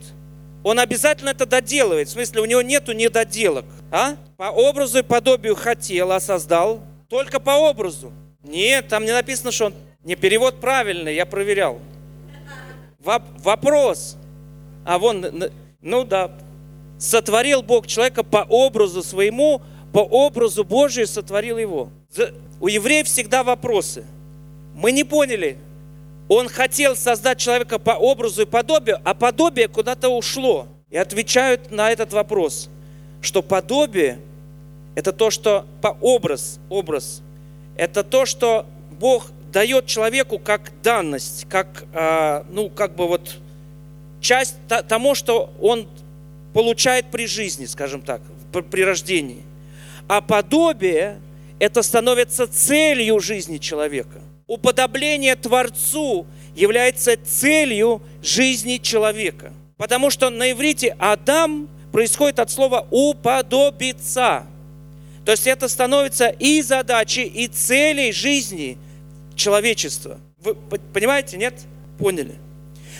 [0.63, 2.07] он обязательно это доделывает.
[2.07, 3.65] В смысле, у него нету недоделок.
[3.91, 4.15] А?
[4.37, 6.81] По образу и подобию хотел, а создал.
[7.07, 8.11] Только по образу.
[8.43, 9.73] Нет, там не написано, что он...
[10.03, 11.79] Не, перевод правильный, я проверял.
[13.03, 14.17] Воп- вопрос.
[14.85, 15.25] А вон,
[15.81, 16.31] ну да.
[16.97, 19.61] Сотворил Бог человека по образу своему,
[19.93, 21.89] по образу Божию сотворил его.
[22.59, 24.03] У евреев всегда вопросы.
[24.73, 25.57] Мы не поняли,
[26.27, 30.67] он хотел создать человека по образу и подобию, а подобие куда-то ушло.
[30.89, 32.69] И отвечают на этот вопрос,
[33.21, 34.19] что подобие–
[34.95, 37.21] это то, что по образ, образ,
[37.77, 43.37] это то, что Бог дает человеку как данность, как, а, ну, как бы вот
[44.19, 44.55] часть
[44.87, 45.87] тому, что он
[46.53, 48.21] получает при жизни, скажем так,
[48.71, 49.43] при рождении.
[50.07, 51.19] А подобие–
[51.59, 59.53] это становится целью жизни человека уподобление Творцу является целью жизни человека.
[59.77, 64.47] Потому что на иврите Адам происходит от слова уподобиться.
[65.23, 68.77] То есть это становится и задачей, и целей жизни
[69.35, 70.19] человечества.
[70.39, 71.53] Вы понимаете, нет?
[71.99, 72.35] Поняли.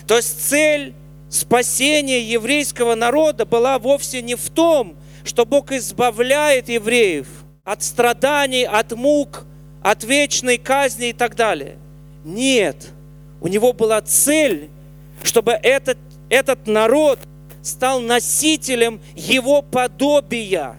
[0.08, 0.94] То есть цель
[1.30, 4.96] спасения еврейского народа была вовсе не в том,
[5.26, 7.28] что Бог избавляет евреев
[7.70, 9.46] от страданий, от мук,
[9.84, 11.78] от вечной казни и так далее.
[12.26, 12.90] Нет,
[13.42, 14.70] у него была цель,
[15.22, 17.20] чтобы этот, этот народ
[17.62, 20.78] стал носителем его подобия,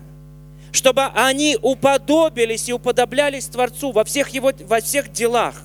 [0.73, 5.63] чтобы они уподобились и уподоблялись Творцу во всех, его, во всех делах.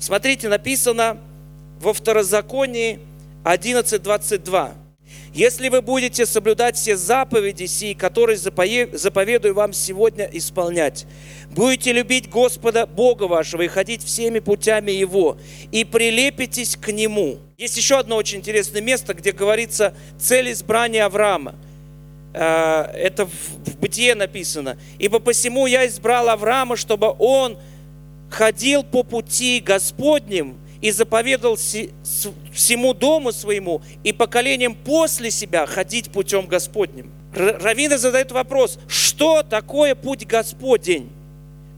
[0.00, 1.18] Смотрите, написано
[1.80, 2.98] во Второзаконии
[3.44, 4.72] 11.22.
[5.34, 11.06] Если вы будете соблюдать все заповеди сии, которые заповедую вам сегодня исполнять,
[11.50, 15.36] будете любить Господа Бога вашего и ходить всеми путями Его,
[15.72, 17.38] и прилепитесь к Нему.
[17.58, 21.56] Есть еще одно очень интересное место, где говорится цель избрания Авраама.
[22.32, 24.78] Э, это в Бытие написано.
[25.00, 27.58] «Ибо посему я избрал Авраама, чтобы он
[28.30, 36.46] ходил по пути Господним, и заповедал всему дому своему и поколениям после себя ходить путем
[36.46, 37.10] Господним.
[37.34, 41.10] Равина задает вопрос, что такое путь Господень?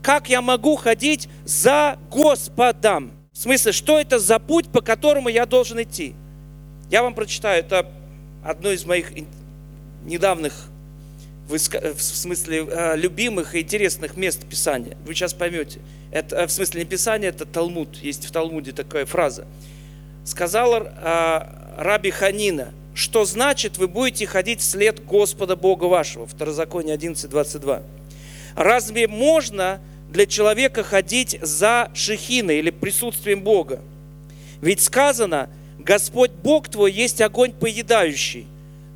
[0.02, 3.12] Как я могу ходить за Господом?
[3.32, 6.16] В смысле, что это за путь, по которому я должен идти?
[6.90, 7.88] Я вам прочитаю, это
[8.44, 9.12] одно из моих
[10.04, 10.52] недавних,
[11.48, 14.96] в смысле, э, любимых и интересных мест Писания.
[15.04, 15.80] Вы сейчас поймете.
[16.10, 17.96] Это, э, в смысле, не Писание, это Талмуд.
[17.96, 19.46] Есть в Талмуде такая фраза.
[20.24, 20.86] Сказал э,
[21.78, 26.26] Раби Ханина, что значит вы будете ходить вслед Господа Бога вашего.
[26.26, 27.82] Второзаконие 11, 22.
[28.56, 33.80] Разве можно для человека ходить за шехиной или присутствием Бога?
[34.60, 38.46] Ведь сказано, Господь Бог твой есть огонь поедающий.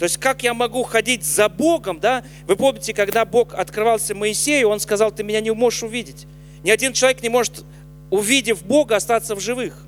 [0.01, 2.25] То есть как я могу ходить за Богом, да?
[2.47, 6.27] Вы помните, когда Бог открывался Моисею, он сказал, ты меня не можешь увидеть.
[6.63, 7.67] Ни один человек не может,
[8.11, 9.85] увидев Бога, остаться в живых.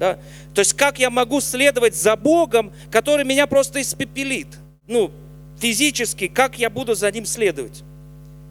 [0.00, 0.18] Да?
[0.52, 4.48] То есть как я могу следовать за Богом, который меня просто испепелит?
[4.88, 5.12] Ну,
[5.60, 7.84] физически, как я буду за Ним следовать?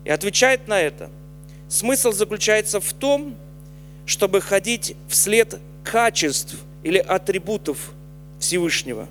[0.05, 1.09] И отвечает на это.
[1.67, 3.35] Смысл заключается в том,
[4.05, 7.91] чтобы ходить вслед качеств или атрибутов
[8.39, 9.09] Всевышнего.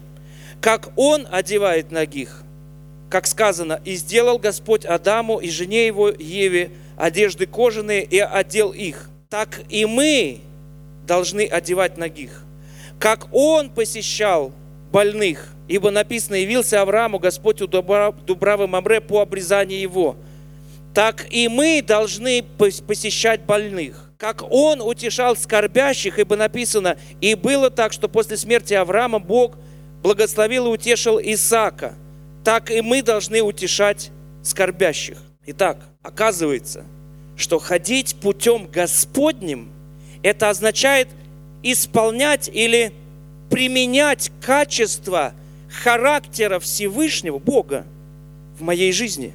[0.64, 2.42] Как Он одевает ногих,
[3.10, 9.10] как сказано, «И сделал Господь Адаму и жене его Еве одежды кожаные и одел их.
[9.28, 10.40] Так и мы
[11.06, 12.44] должны одевать ногих.
[12.98, 14.52] Как он посещал
[14.90, 20.16] больных, ибо написано, явился Аврааму Господь у Дубравы Мамре по обрезанию его.
[20.94, 24.12] Так и мы должны посещать больных.
[24.16, 29.58] Как он утешал скорбящих, ибо написано, и было так, что после смерти Авраама Бог
[30.04, 31.94] благословил и утешил Исаака.
[32.44, 34.10] Так и мы должны утешать
[34.42, 35.18] скорбящих.
[35.46, 36.84] Итак, оказывается,
[37.38, 39.72] что ходить путем Господним,
[40.22, 41.08] это означает
[41.62, 42.92] исполнять или
[43.48, 45.32] применять качество
[45.70, 47.86] характера Всевышнего Бога
[48.58, 49.32] в моей жизни.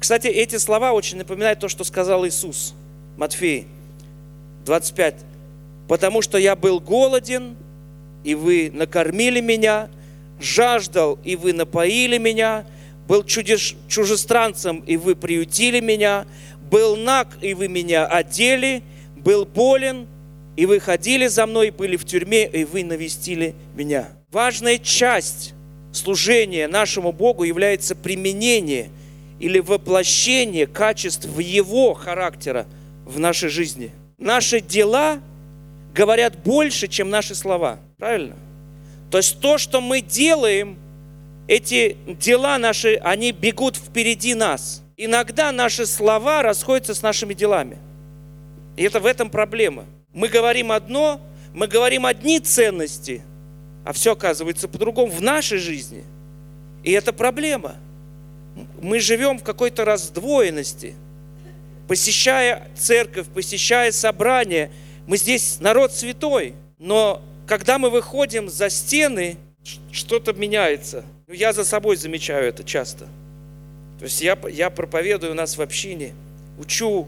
[0.00, 2.74] Кстати, эти слова очень напоминают то, что сказал Иисус,
[3.16, 3.68] Матфей
[4.66, 5.14] 25.
[5.86, 7.56] «Потому что я был голоден,
[8.24, 9.88] и вы накормили меня,
[10.40, 12.64] жаждал, и вы напоили меня,
[13.08, 16.26] был чудес, чужестранцем, и вы приютили меня,
[16.70, 18.82] был наг, и вы меня одели,
[19.16, 20.06] был болен,
[20.56, 24.08] и вы ходили за мной, были в тюрьме, и вы навестили меня.
[24.30, 25.54] Важная часть
[25.92, 28.90] служения нашему Богу является применение
[29.40, 32.66] или воплощение качеств Его характера
[33.04, 33.90] в нашей жизни.
[34.18, 35.18] Наши дела
[35.94, 37.78] говорят больше, чем наши слова.
[38.02, 38.34] Правильно?
[39.12, 40.76] То есть то, что мы делаем,
[41.46, 44.82] эти дела наши, они бегут впереди нас.
[44.96, 47.78] Иногда наши слова расходятся с нашими делами.
[48.76, 49.84] И это в этом проблема.
[50.12, 51.20] Мы говорим одно,
[51.54, 53.22] мы говорим одни ценности,
[53.84, 56.02] а все оказывается по-другому в нашей жизни.
[56.82, 57.76] И это проблема.
[58.80, 60.96] Мы живем в какой-то раздвоенности.
[61.86, 64.72] Посещая церковь, посещая собрание,
[65.06, 69.36] мы здесь народ святой, но когда мы выходим за стены,
[69.90, 71.04] что-то меняется.
[71.28, 73.06] Я за собой замечаю это часто.
[73.98, 76.12] То есть я, я проповедую у нас в общине,
[76.58, 77.06] учу,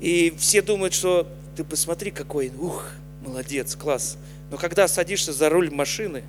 [0.00, 2.90] и все думают, что ты посмотри какой, ух,
[3.24, 4.18] молодец, класс.
[4.50, 6.24] Но когда садишься за руль машины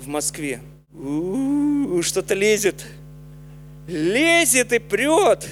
[0.00, 0.60] в Москве,
[2.02, 2.84] что-то лезет,
[3.86, 5.48] лезет и прет.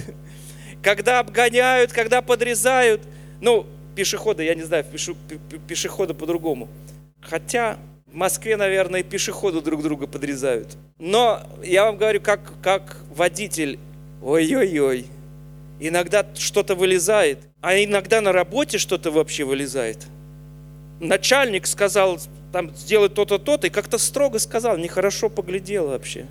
[0.83, 3.03] Когда обгоняют, когда подрезают.
[3.41, 4.85] Ну, пешеходы, я не знаю,
[5.67, 6.69] пешеходы по-другому.
[7.21, 10.77] Хотя в Москве, наверное, пешеходы друг друга подрезают.
[10.99, 13.79] Но я вам говорю, как, как водитель,
[14.23, 15.07] ой-ой-ой,
[15.79, 20.07] иногда что-то вылезает, а иногда на работе что-то вообще вылезает.
[20.99, 22.21] Начальник сказал,
[22.53, 26.27] там, сделай то-то, то-то, и как-то строго сказал, нехорошо поглядел вообще.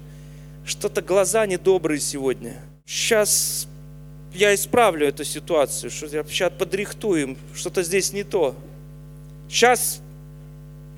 [0.66, 2.58] Что-то глаза недобрые сегодня.
[2.86, 3.68] Сейчас
[4.34, 8.56] я исправлю эту ситуацию, что я сейчас подрихтуем, что-то здесь не то.
[9.50, 10.02] Сейчас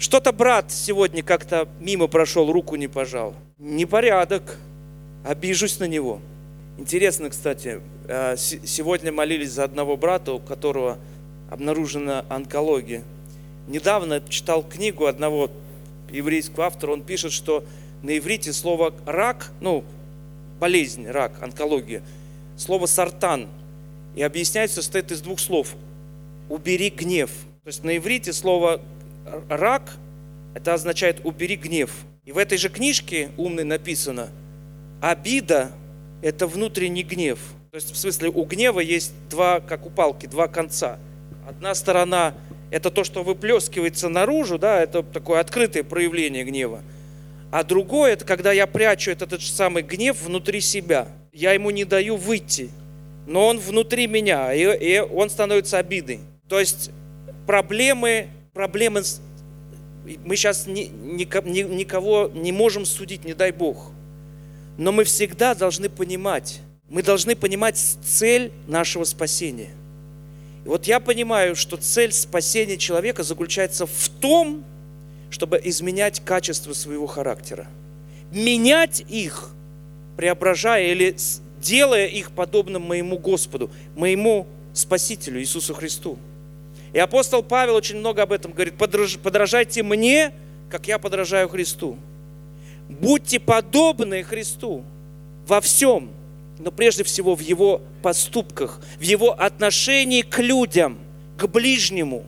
[0.01, 3.35] что-то брат сегодня как-то мимо прошел, руку не пожал.
[3.59, 4.57] Непорядок.
[5.23, 6.19] Обижусь на него.
[6.79, 10.97] Интересно, кстати, э, сегодня молились за одного брата, у которого
[11.51, 13.03] обнаружена онкология.
[13.67, 15.51] Недавно читал книгу одного
[16.11, 17.63] еврейского автора, он пишет, что
[18.01, 19.83] на иврите слово «рак», ну,
[20.59, 22.01] болезнь, рак, онкология,
[22.57, 23.47] слово «сартан»,
[24.15, 25.75] и объясняется, состоит из двух слов.
[26.49, 27.29] «Убери гнев».
[27.63, 28.81] То есть на иврите слово
[29.49, 29.91] рак,
[30.53, 31.91] это означает убери гнев.
[32.25, 34.29] И в этой же книжке умной написано,
[35.01, 35.71] обида–
[36.21, 37.39] это внутренний гнев.
[37.71, 40.99] То есть в смысле у гнева есть два, как у палки, два конца.
[41.47, 42.33] Одна сторона–
[42.71, 46.81] это то, что выплескивается наружу, да, это такое открытое проявление гнева.
[47.51, 51.07] А другое– это когда я прячу этот, этот самый гнев внутри себя.
[51.33, 52.69] Я ему не даю выйти,
[53.25, 56.19] но он внутри меня, и, и он становится обидой.
[56.47, 56.91] То есть
[57.47, 59.03] проблемы проблемы,
[60.25, 63.91] мы сейчас ни, ни, никого не можем судить, не дай Бог.
[64.77, 69.69] Но мы всегда должны понимать, мы должны понимать цель нашего спасения.
[70.65, 74.63] И вот я понимаю, что цель спасения человека заключается в том,
[75.29, 77.67] чтобы изменять качество своего характера.
[78.31, 79.49] Менять их,
[80.17, 81.15] преображая или
[81.59, 86.17] делая их подобным моему Господу, моему Спасителю Иисусу Христу.
[86.93, 88.75] И апостол Павел очень много об этом говорит.
[88.77, 90.33] Подражайте мне,
[90.69, 91.97] как я подражаю Христу.
[92.89, 94.83] Будьте подобны Христу
[95.47, 96.11] во всем,
[96.59, 100.99] но прежде всего в Его поступках, в Его отношении к людям,
[101.37, 102.25] к ближнему.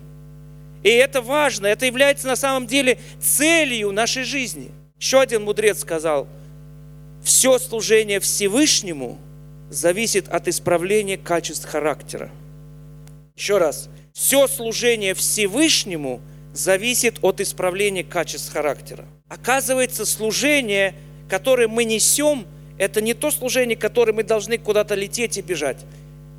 [0.84, 4.72] И это важно, это является на самом деле целью нашей жизни.
[5.00, 6.28] Еще один мудрец сказал,
[7.24, 9.18] все служение Всевышнему
[9.70, 12.30] зависит от исправления качеств характера.
[13.36, 16.22] Еще раз, все служение Всевышнему
[16.54, 19.06] зависит от исправления качеств характера.
[19.28, 20.94] Оказывается, служение,
[21.28, 22.46] которое мы несем,
[22.78, 25.78] это не то служение, которое мы должны куда-то лететь и бежать.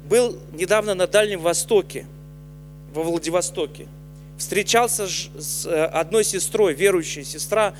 [0.08, 2.06] Был недавно на Дальнем Востоке,
[2.92, 3.88] во Владивостоке.
[4.38, 7.74] Встречался с э, одной сестрой, верующая сестра.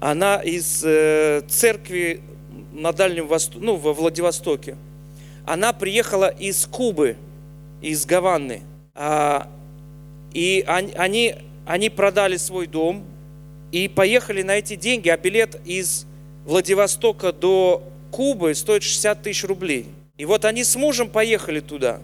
[0.00, 2.20] Она из э, церкви
[2.72, 4.76] на Дальнем Востоке, ну, во Владивостоке.
[5.46, 7.16] Она приехала из Кубы,
[7.80, 8.62] из Гаваны–
[8.94, 11.34] и они,
[11.66, 13.04] они продали свой дом
[13.70, 16.06] и поехали на эти деньги, а билет из
[16.44, 19.86] Владивостока до куба и стоит 60 тысяч рублей.
[20.18, 22.00] И вот они с мужем поехали туда,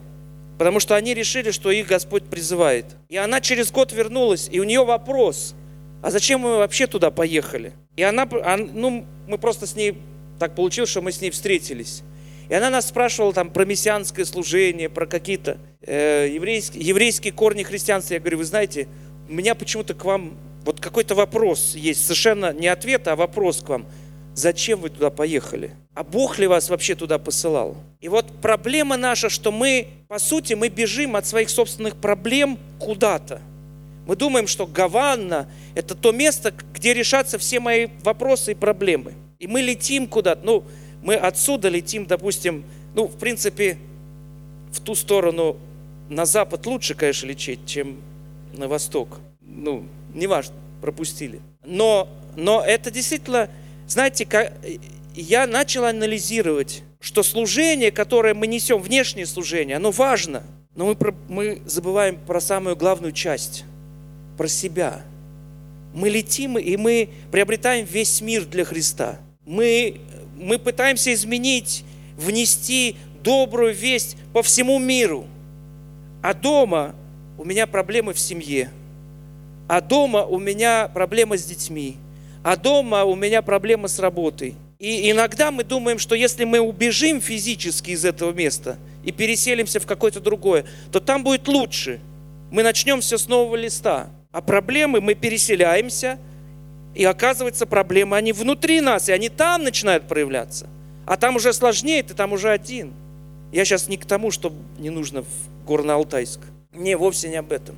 [0.58, 2.86] потому что они решили, что их Господь призывает.
[3.08, 5.54] И она через год вернулась, и у нее вопрос,
[6.02, 7.72] а зачем мы вообще туда поехали?
[7.96, 8.26] И она,
[8.56, 9.98] ну, мы просто с ней,
[10.38, 12.02] так получилось, что мы с ней встретились.
[12.48, 18.14] И она нас спрашивала там про мессианское служение, про какие-то э, еврейские, еврейские корни христианства.
[18.14, 18.88] Я говорю, вы знаете,
[19.28, 23.68] у меня почему-то к вам вот какой-то вопрос есть, совершенно не ответ, а вопрос к
[23.68, 23.86] вам.
[24.34, 25.72] Зачем вы туда поехали?
[25.94, 27.76] А Бог ли вас вообще туда посылал?
[28.00, 33.42] И вот проблема наша, что мы, по сути, мы бежим от своих собственных проблем куда-то.
[34.06, 39.14] Мы думаем, что Гаванна– это то место, где решатся все мои вопросы и проблемы.
[39.38, 40.40] И мы летим куда-то.
[40.44, 40.64] Ну,
[41.08, 43.78] мы отсюда летим, допустим, ну, в принципе,
[44.70, 45.56] в ту сторону,
[46.10, 47.96] на запад лучше, конечно, лететь, чем
[48.52, 49.18] на восток.
[49.40, 51.40] Ну, неважно, пропустили.
[51.64, 53.48] Но, но это действительно,
[53.86, 54.52] знаете, как,
[55.14, 60.42] я начал анализировать, что служение, которое мы несем, внешнее служение, оно важно,
[60.76, 63.64] но мы, мы забываем про самую главную часть,
[64.36, 65.00] про себя.
[65.94, 69.18] Мы летим, и мы приобретаем весь мир для Христа.
[69.46, 70.02] Мы
[70.38, 71.84] мы пытаемся изменить,
[72.16, 75.26] внести добрую весть по всему миру.
[76.22, 76.94] А дома
[77.36, 78.70] у меня проблемы в семье.
[79.68, 81.96] А дома у меня проблемы с детьми.
[82.42, 84.54] А дома у меня проблемы с работой.
[84.78, 89.86] И иногда мы думаем, что если мы убежим физически из этого места и переселимся в
[89.86, 92.00] какое-то другое, то там будет лучше.
[92.50, 94.08] Мы начнем все с нового листа.
[94.30, 96.18] А проблемы мы переселяемся–
[96.98, 100.66] и оказывается, проблемы, они внутри нас, и они там начинают проявляться.
[101.06, 102.92] А там уже сложнее, ты там уже один.
[103.52, 105.28] Я сейчас не к тому, что не нужно в
[105.64, 106.40] Горно-Алтайск.
[106.72, 107.76] Не, вовсе не об этом.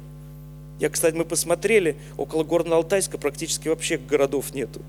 [0.79, 4.81] Я, кстати, мы посмотрели, около Горно-Алтайска практически вообще городов нету.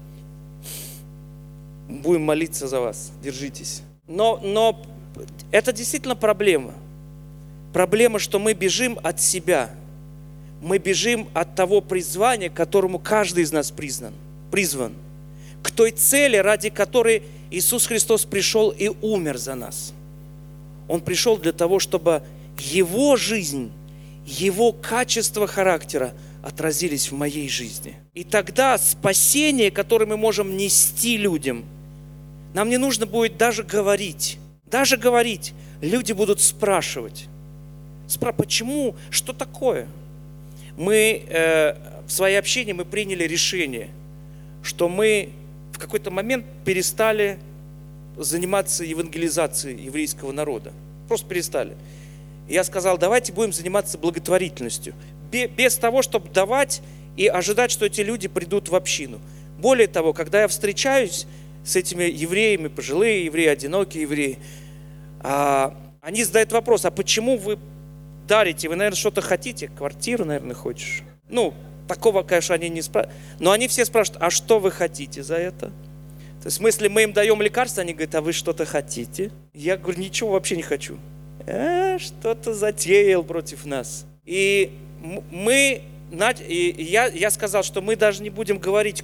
[1.90, 3.82] Будем молиться за вас, держитесь.
[4.08, 4.82] Но, но
[5.52, 6.74] это действительно проблема.
[7.74, 9.72] Проблема, что мы бежим от себя–
[10.62, 14.14] мы бежим от того призвания, которому каждый из нас признан,
[14.52, 14.94] призван.
[15.64, 19.94] К той цели, ради которой Иисус Христос пришел и умер за нас.
[20.88, 22.24] Он пришел для того, чтобы
[22.60, 23.72] Его жизнь,
[24.26, 27.96] Его качество характера отразились в моей жизни.
[28.14, 31.66] И тогда спасение, которое мы можем нести людям,
[32.54, 34.38] нам не нужно будет даже говорить.
[34.66, 35.54] Даже говорить.
[35.82, 37.28] Люди будут спрашивать.
[38.08, 38.96] Спра почему?
[39.10, 39.88] Что такое?
[40.78, 41.76] Мы э,
[42.08, 43.90] в своей общине мы приняли решение,
[44.64, 45.30] что мы
[45.74, 47.40] в какой-то момент перестали
[48.18, 50.74] заниматься евангелизацией еврейского народа.
[51.08, 51.76] Просто перестали.
[52.48, 54.94] я сказал, давайте будем заниматься благотворительностью.
[55.32, 56.82] Без того, чтобы давать
[57.16, 59.20] и ожидать, что эти люди придут в общину.
[59.60, 61.26] Более того, когда я встречаюсь
[61.64, 64.40] с этими евреями, пожилые евреи, одинокие евреи,
[65.22, 67.60] а, они задают вопрос, а почему вы
[68.32, 71.04] дарите, вы, наверное, что-то хотите, квартиру, наверное, хочешь.
[71.28, 71.54] Ну,
[71.86, 73.20] такого, конечно, они не спрашивают.
[73.40, 75.66] Но они все спрашивают, а что вы хотите за это?
[75.66, 79.32] То есть, в смысле, мы им даем лекарство, они говорят, а вы что-то хотите?
[79.54, 80.98] Я говорю, ничего вообще не хочу.
[81.46, 84.06] Э, что-то затеял против нас.
[84.24, 84.72] И
[85.30, 85.82] мы,
[86.48, 89.04] и я, я сказал, что мы даже не будем говорить,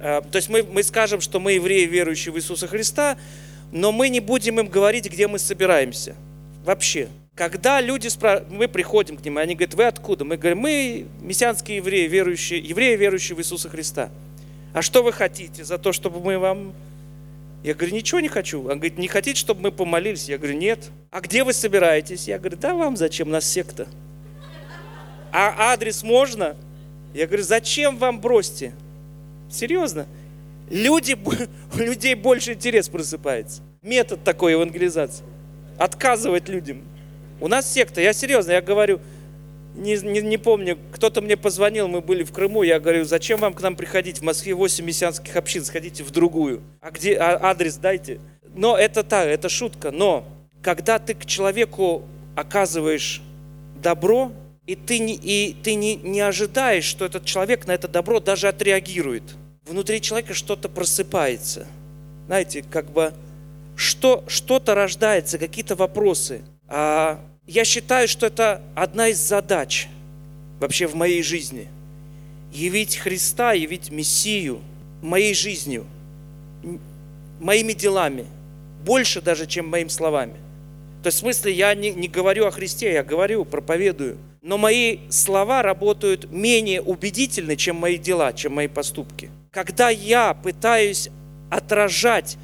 [0.00, 3.16] э, то есть мы, мы скажем, что мы евреи, верующие в Иисуса Христа,
[3.72, 6.14] но мы не будем им говорить, где мы собираемся.
[6.62, 7.08] Вообще.
[7.40, 10.26] Когда люди спрашивают, мы приходим к ним, и они говорят, вы откуда?
[10.26, 14.10] Мы говорим, мы мессианские евреи, верующие, евреи, верующие в Иисуса Христа.
[14.74, 16.74] А что вы хотите за то, чтобы мы вам...
[17.62, 18.60] Я говорю, ничего не хочу.
[18.64, 20.28] Он говорит, не хотите, чтобы мы помолились?
[20.28, 20.90] Я говорю, нет.
[21.10, 22.28] А где вы собираетесь?
[22.28, 23.88] Я говорю, да вам зачем, у нас секта.
[25.32, 26.58] А адрес можно?
[27.14, 28.74] Я говорю, зачем вам бросьте?
[29.50, 30.06] Серьезно?
[30.68, 31.16] Люди,
[31.74, 33.62] у людей больше интерес просыпается.
[33.80, 35.24] Метод такой евангелизации.
[35.78, 36.84] Отказывать людям.
[37.40, 39.00] У нас секта, я серьезно, я говорю,
[39.74, 43.54] не, не, не помню, кто-то мне позвонил, мы были в Крыму, я говорю, зачем вам
[43.54, 44.18] к нам приходить?
[44.18, 46.62] В Москве 8 мессианских общин, сходите в другую.
[46.80, 48.20] А где а, адрес дайте?
[48.54, 49.90] Но это так, это шутка.
[49.90, 50.26] Но
[50.62, 52.02] когда ты к человеку
[52.36, 53.22] оказываешь
[53.80, 54.32] добро,
[54.66, 58.48] и ты, не, и ты не, не ожидаешь, что этот человек на это добро даже
[58.48, 59.22] отреагирует.
[59.66, 61.66] Внутри человека что-то просыпается.
[62.26, 63.12] Знаете, как бы
[63.76, 66.42] что, что-то рождается, какие-то вопросы.
[66.68, 67.20] А
[67.50, 69.88] я считаю, что это одна из задач
[70.60, 71.66] вообще в моей жизни.
[72.52, 74.60] Явить Христа, явить Мессию
[75.02, 75.84] моей жизнью,
[77.40, 78.26] моими делами,
[78.84, 80.34] больше даже, чем моими словами.
[81.02, 84.18] То есть в смысле я не, не говорю о Христе, я говорю, проповедую.
[84.42, 89.28] Но мои слова работают менее убедительно, чем мои дела, чем мои поступки.
[89.50, 91.08] Когда я пытаюсь
[91.50, 92.36] отражать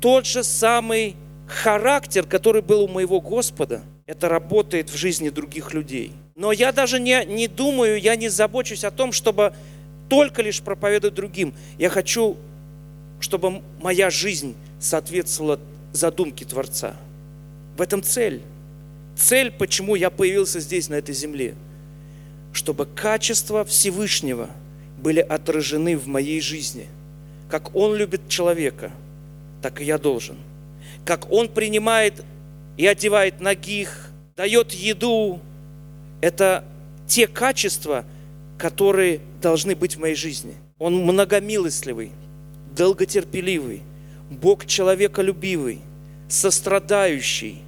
[0.00, 6.12] тот же самый характер, который был у моего Господа, это работает в жизни других людей.
[6.34, 9.54] Но я даже не, не думаю, я не забочусь о том, чтобы
[10.08, 11.54] только лишь проповедовать другим.
[11.78, 12.36] Я хочу,
[13.20, 15.58] чтобы моя жизнь соответствовала
[15.92, 16.94] задумке Творца.
[17.76, 18.42] В этом цель.
[19.16, 21.54] Цель, почему я появился здесь, на этой земле.
[22.52, 24.50] Чтобы качества Всевышнего
[24.98, 26.88] были отражены в моей жизни.
[27.48, 28.90] Как Он любит человека,
[29.62, 30.36] так и я должен.
[31.04, 32.24] Как Он принимает
[32.76, 35.40] и одевает ногих, дает еду.
[36.20, 36.64] Это
[37.06, 38.04] те качества,
[38.58, 40.54] которые должны быть в моей жизни.
[40.78, 42.10] Он многомилостливый,
[42.76, 43.82] долготерпеливый,
[44.30, 45.80] Бог человеколюбивый,
[46.28, 47.62] сострадающий,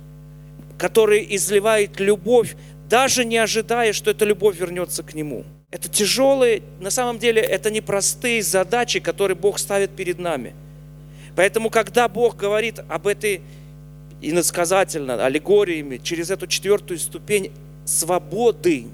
[0.78, 2.56] который изливает любовь,
[2.88, 5.44] даже не ожидая, что эта любовь вернется к Нему.
[5.70, 10.54] Это тяжелые, на самом деле, это непростые задачи, которые Бог ставит перед нами.
[11.34, 13.42] Поэтому, когда Бог говорит об этой
[14.20, 17.52] иносказательно, аллегориями, через эту четвертую ступень
[17.84, 18.86] свободы,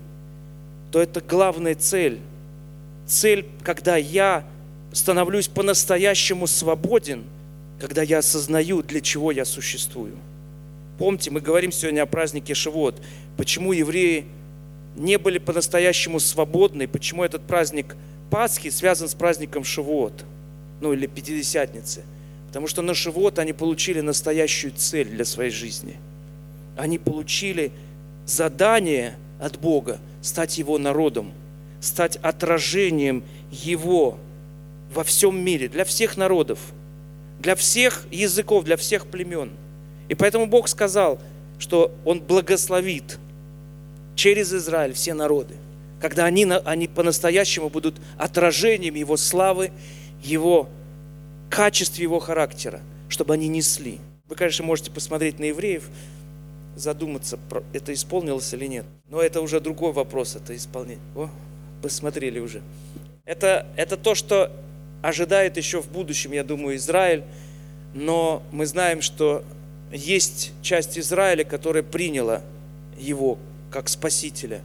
[0.90, 2.20] то это главная цель.
[3.06, 4.44] Цель, когда я
[4.92, 7.24] становлюсь по-настоящему свободен,
[7.80, 10.14] когда я осознаю, для чего я существую.
[10.98, 13.00] Помните, мы говорим сегодня о празднике Шивот.
[13.36, 14.26] Почему евреи
[14.94, 17.96] не были по-настоящему свободны, почему этот праздник
[18.30, 20.24] Пасхи связан с праздником Шивот,
[20.80, 22.02] ну или Пятидесятницы.
[22.52, 25.96] Потому что на Шивот они получили настоящую цель для своей жизни.
[26.76, 27.72] Они получили
[28.26, 31.32] задание от Бога стать Его народом,
[31.80, 34.18] стать отражением Его
[34.92, 36.58] во всем мире, для всех народов,
[37.40, 39.52] для всех языков, для всех племен.
[40.10, 41.18] И поэтому Бог сказал,
[41.58, 43.18] что Он благословит
[44.14, 45.54] через Израиль все народы,
[46.02, 49.72] когда они, они по-настоящему будут отражением Его славы,
[50.22, 50.68] Его
[51.52, 52.80] качеств Его характера,
[53.10, 54.00] чтобы они несли.
[54.26, 55.84] Вы, конечно, можете посмотреть на евреев,
[56.76, 57.38] задуматься,
[57.74, 58.86] это исполнилось или нет.
[59.10, 61.04] Но это уже другой вопрос, это исполнение.
[61.14, 61.28] О,
[61.82, 62.62] посмотрели уже.
[63.26, 64.50] Это, это то, что
[65.02, 67.22] ожидает еще в будущем, я думаю, Израиль.
[67.92, 69.44] Но мы знаем, что
[69.92, 72.40] есть часть Израиля, которая приняла
[72.98, 73.36] его
[73.70, 74.62] как Спасителя.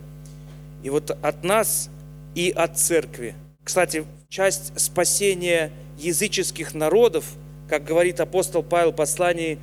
[0.83, 1.89] И вот от нас
[2.33, 3.35] и от церкви.
[3.65, 7.25] Кстати, часть спасения языческих народов,
[7.69, 9.59] как говорит апостол Павел в послании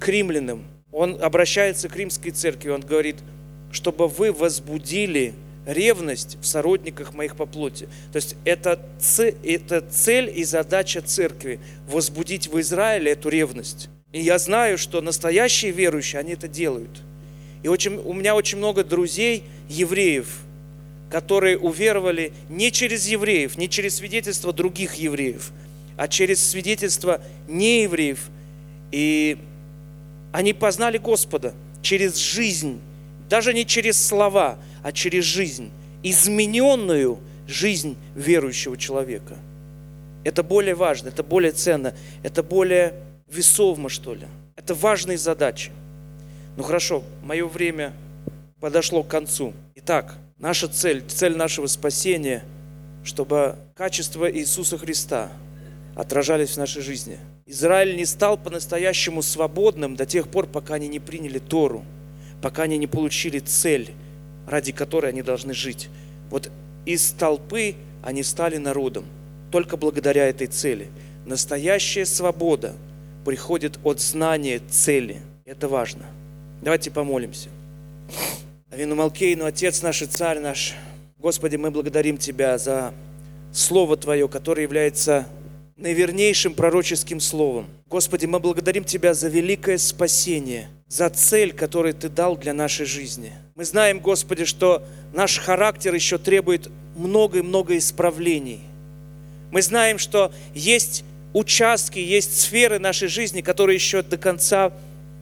[0.00, 3.16] к римлянам, он обращается к римской церкви, он говорит,
[3.72, 5.34] чтобы вы возбудили
[5.66, 7.88] ревность в сородниках моих по плоти.
[8.12, 8.80] То есть это,
[9.42, 11.58] это цель и задача церкви–
[11.88, 13.88] возбудить в Израиле эту ревность.
[14.12, 17.02] И я знаю, что настоящие верующие, они это делают.
[17.62, 20.28] И очень, у меня очень много друзей, евреев,
[21.10, 25.52] которые уверовали не через евреев, не через свидетельство других евреев,
[25.96, 28.28] а через свидетельство неевреев.
[28.90, 29.38] И
[30.32, 32.80] они познали Господа через жизнь,
[33.28, 35.70] даже не через слова, а через жизнь,
[36.02, 39.36] измененную жизнь верующего человека.
[40.24, 42.94] Это более важно, это более ценно, это более
[43.28, 44.26] весомо, что ли.
[44.56, 45.70] Это важные задачи.
[46.56, 47.92] Ну хорошо, мое время
[48.60, 49.52] подошло к концу.
[49.74, 50.14] Итак,
[50.44, 52.44] наша цель, цель нашего спасения,
[53.02, 55.32] чтобы качество Иисуса Христа
[55.96, 60.98] отражались в нашей жизни– Израиль не стал по-настоящему свободным до тех пор, пока они не
[60.98, 61.84] приняли Тору,
[62.40, 63.90] пока они не получили цель,
[64.46, 65.90] ради которой они должны жить.
[66.30, 66.50] Вот
[66.86, 69.04] из толпы они стали народом,
[69.50, 70.88] только благодаря этой цели.
[71.26, 72.74] Настоящая свобода
[73.26, 75.20] приходит от знания цели.
[75.44, 76.06] Это важно.
[76.62, 77.50] Давайте помолимся.
[78.74, 80.74] Авину Малкейну, Отец наш и Царь наш,
[81.18, 82.92] Господи, мы благодарим Тебя за
[83.52, 85.28] Слово Твое, которое является
[85.76, 87.68] наивернейшим пророческим словом.
[87.86, 93.32] Господи, мы благодарим Тебя за великое спасение, за цель, которую Ты дал для нашей жизни.
[93.54, 98.58] Мы знаем, Господи, что наш характер еще требует много и много исправлений.
[99.52, 104.72] Мы знаем, что есть участки, есть сферы нашей жизни, которые еще до конца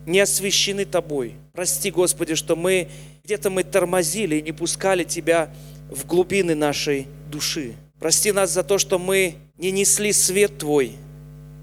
[0.07, 1.35] не освящены Тобой.
[1.53, 2.89] Прости, Господи, что мы
[3.25, 5.51] где-то мы тормозили и не пускали Тебя
[5.91, 7.75] в глубины нашей души.
[8.01, 10.97] Прости нас за то, что мы не несли свет Твой,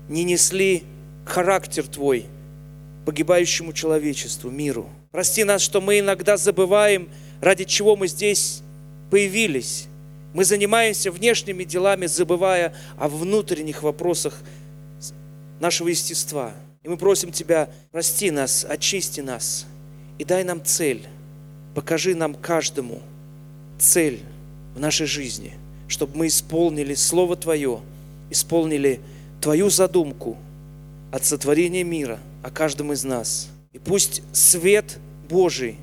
[0.07, 0.83] не несли
[1.25, 2.25] характер Твой
[3.05, 4.89] погибающему человечеству, миру.
[5.11, 7.09] Прости нас, что мы иногда забываем,
[7.41, 8.61] ради чего мы здесь
[9.09, 9.87] появились.
[10.33, 14.39] Мы занимаемся внешними делами, забывая о внутренних вопросах
[15.59, 16.53] нашего естества.
[16.83, 19.65] И мы просим Тебя, прости нас, очисти нас
[20.19, 21.07] и дай нам цель.
[21.79, 23.01] Покажи нам каждому
[23.79, 24.19] цель
[24.75, 25.53] в нашей жизни–
[25.89, 27.81] чтобы мы исполнили Слово Твое,
[28.29, 29.01] исполнили
[29.41, 30.37] Твою задумку,
[31.11, 33.49] от сотворения мира о каждом из нас.
[33.73, 35.77] И пусть свет Божий,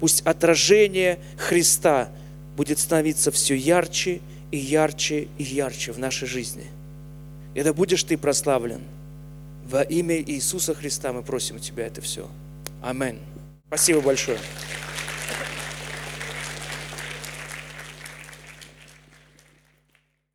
[0.00, 2.08] пусть отражение Христа
[2.56, 6.66] будет становиться все ярче и ярче и ярче в нашей жизни.
[7.54, 8.80] И да будешь ты прославлен.
[9.64, 12.28] Во имя Иисуса Христа мы просим у Тебя это все.
[12.82, 13.20] Аминь.
[13.68, 14.38] Спасибо большое.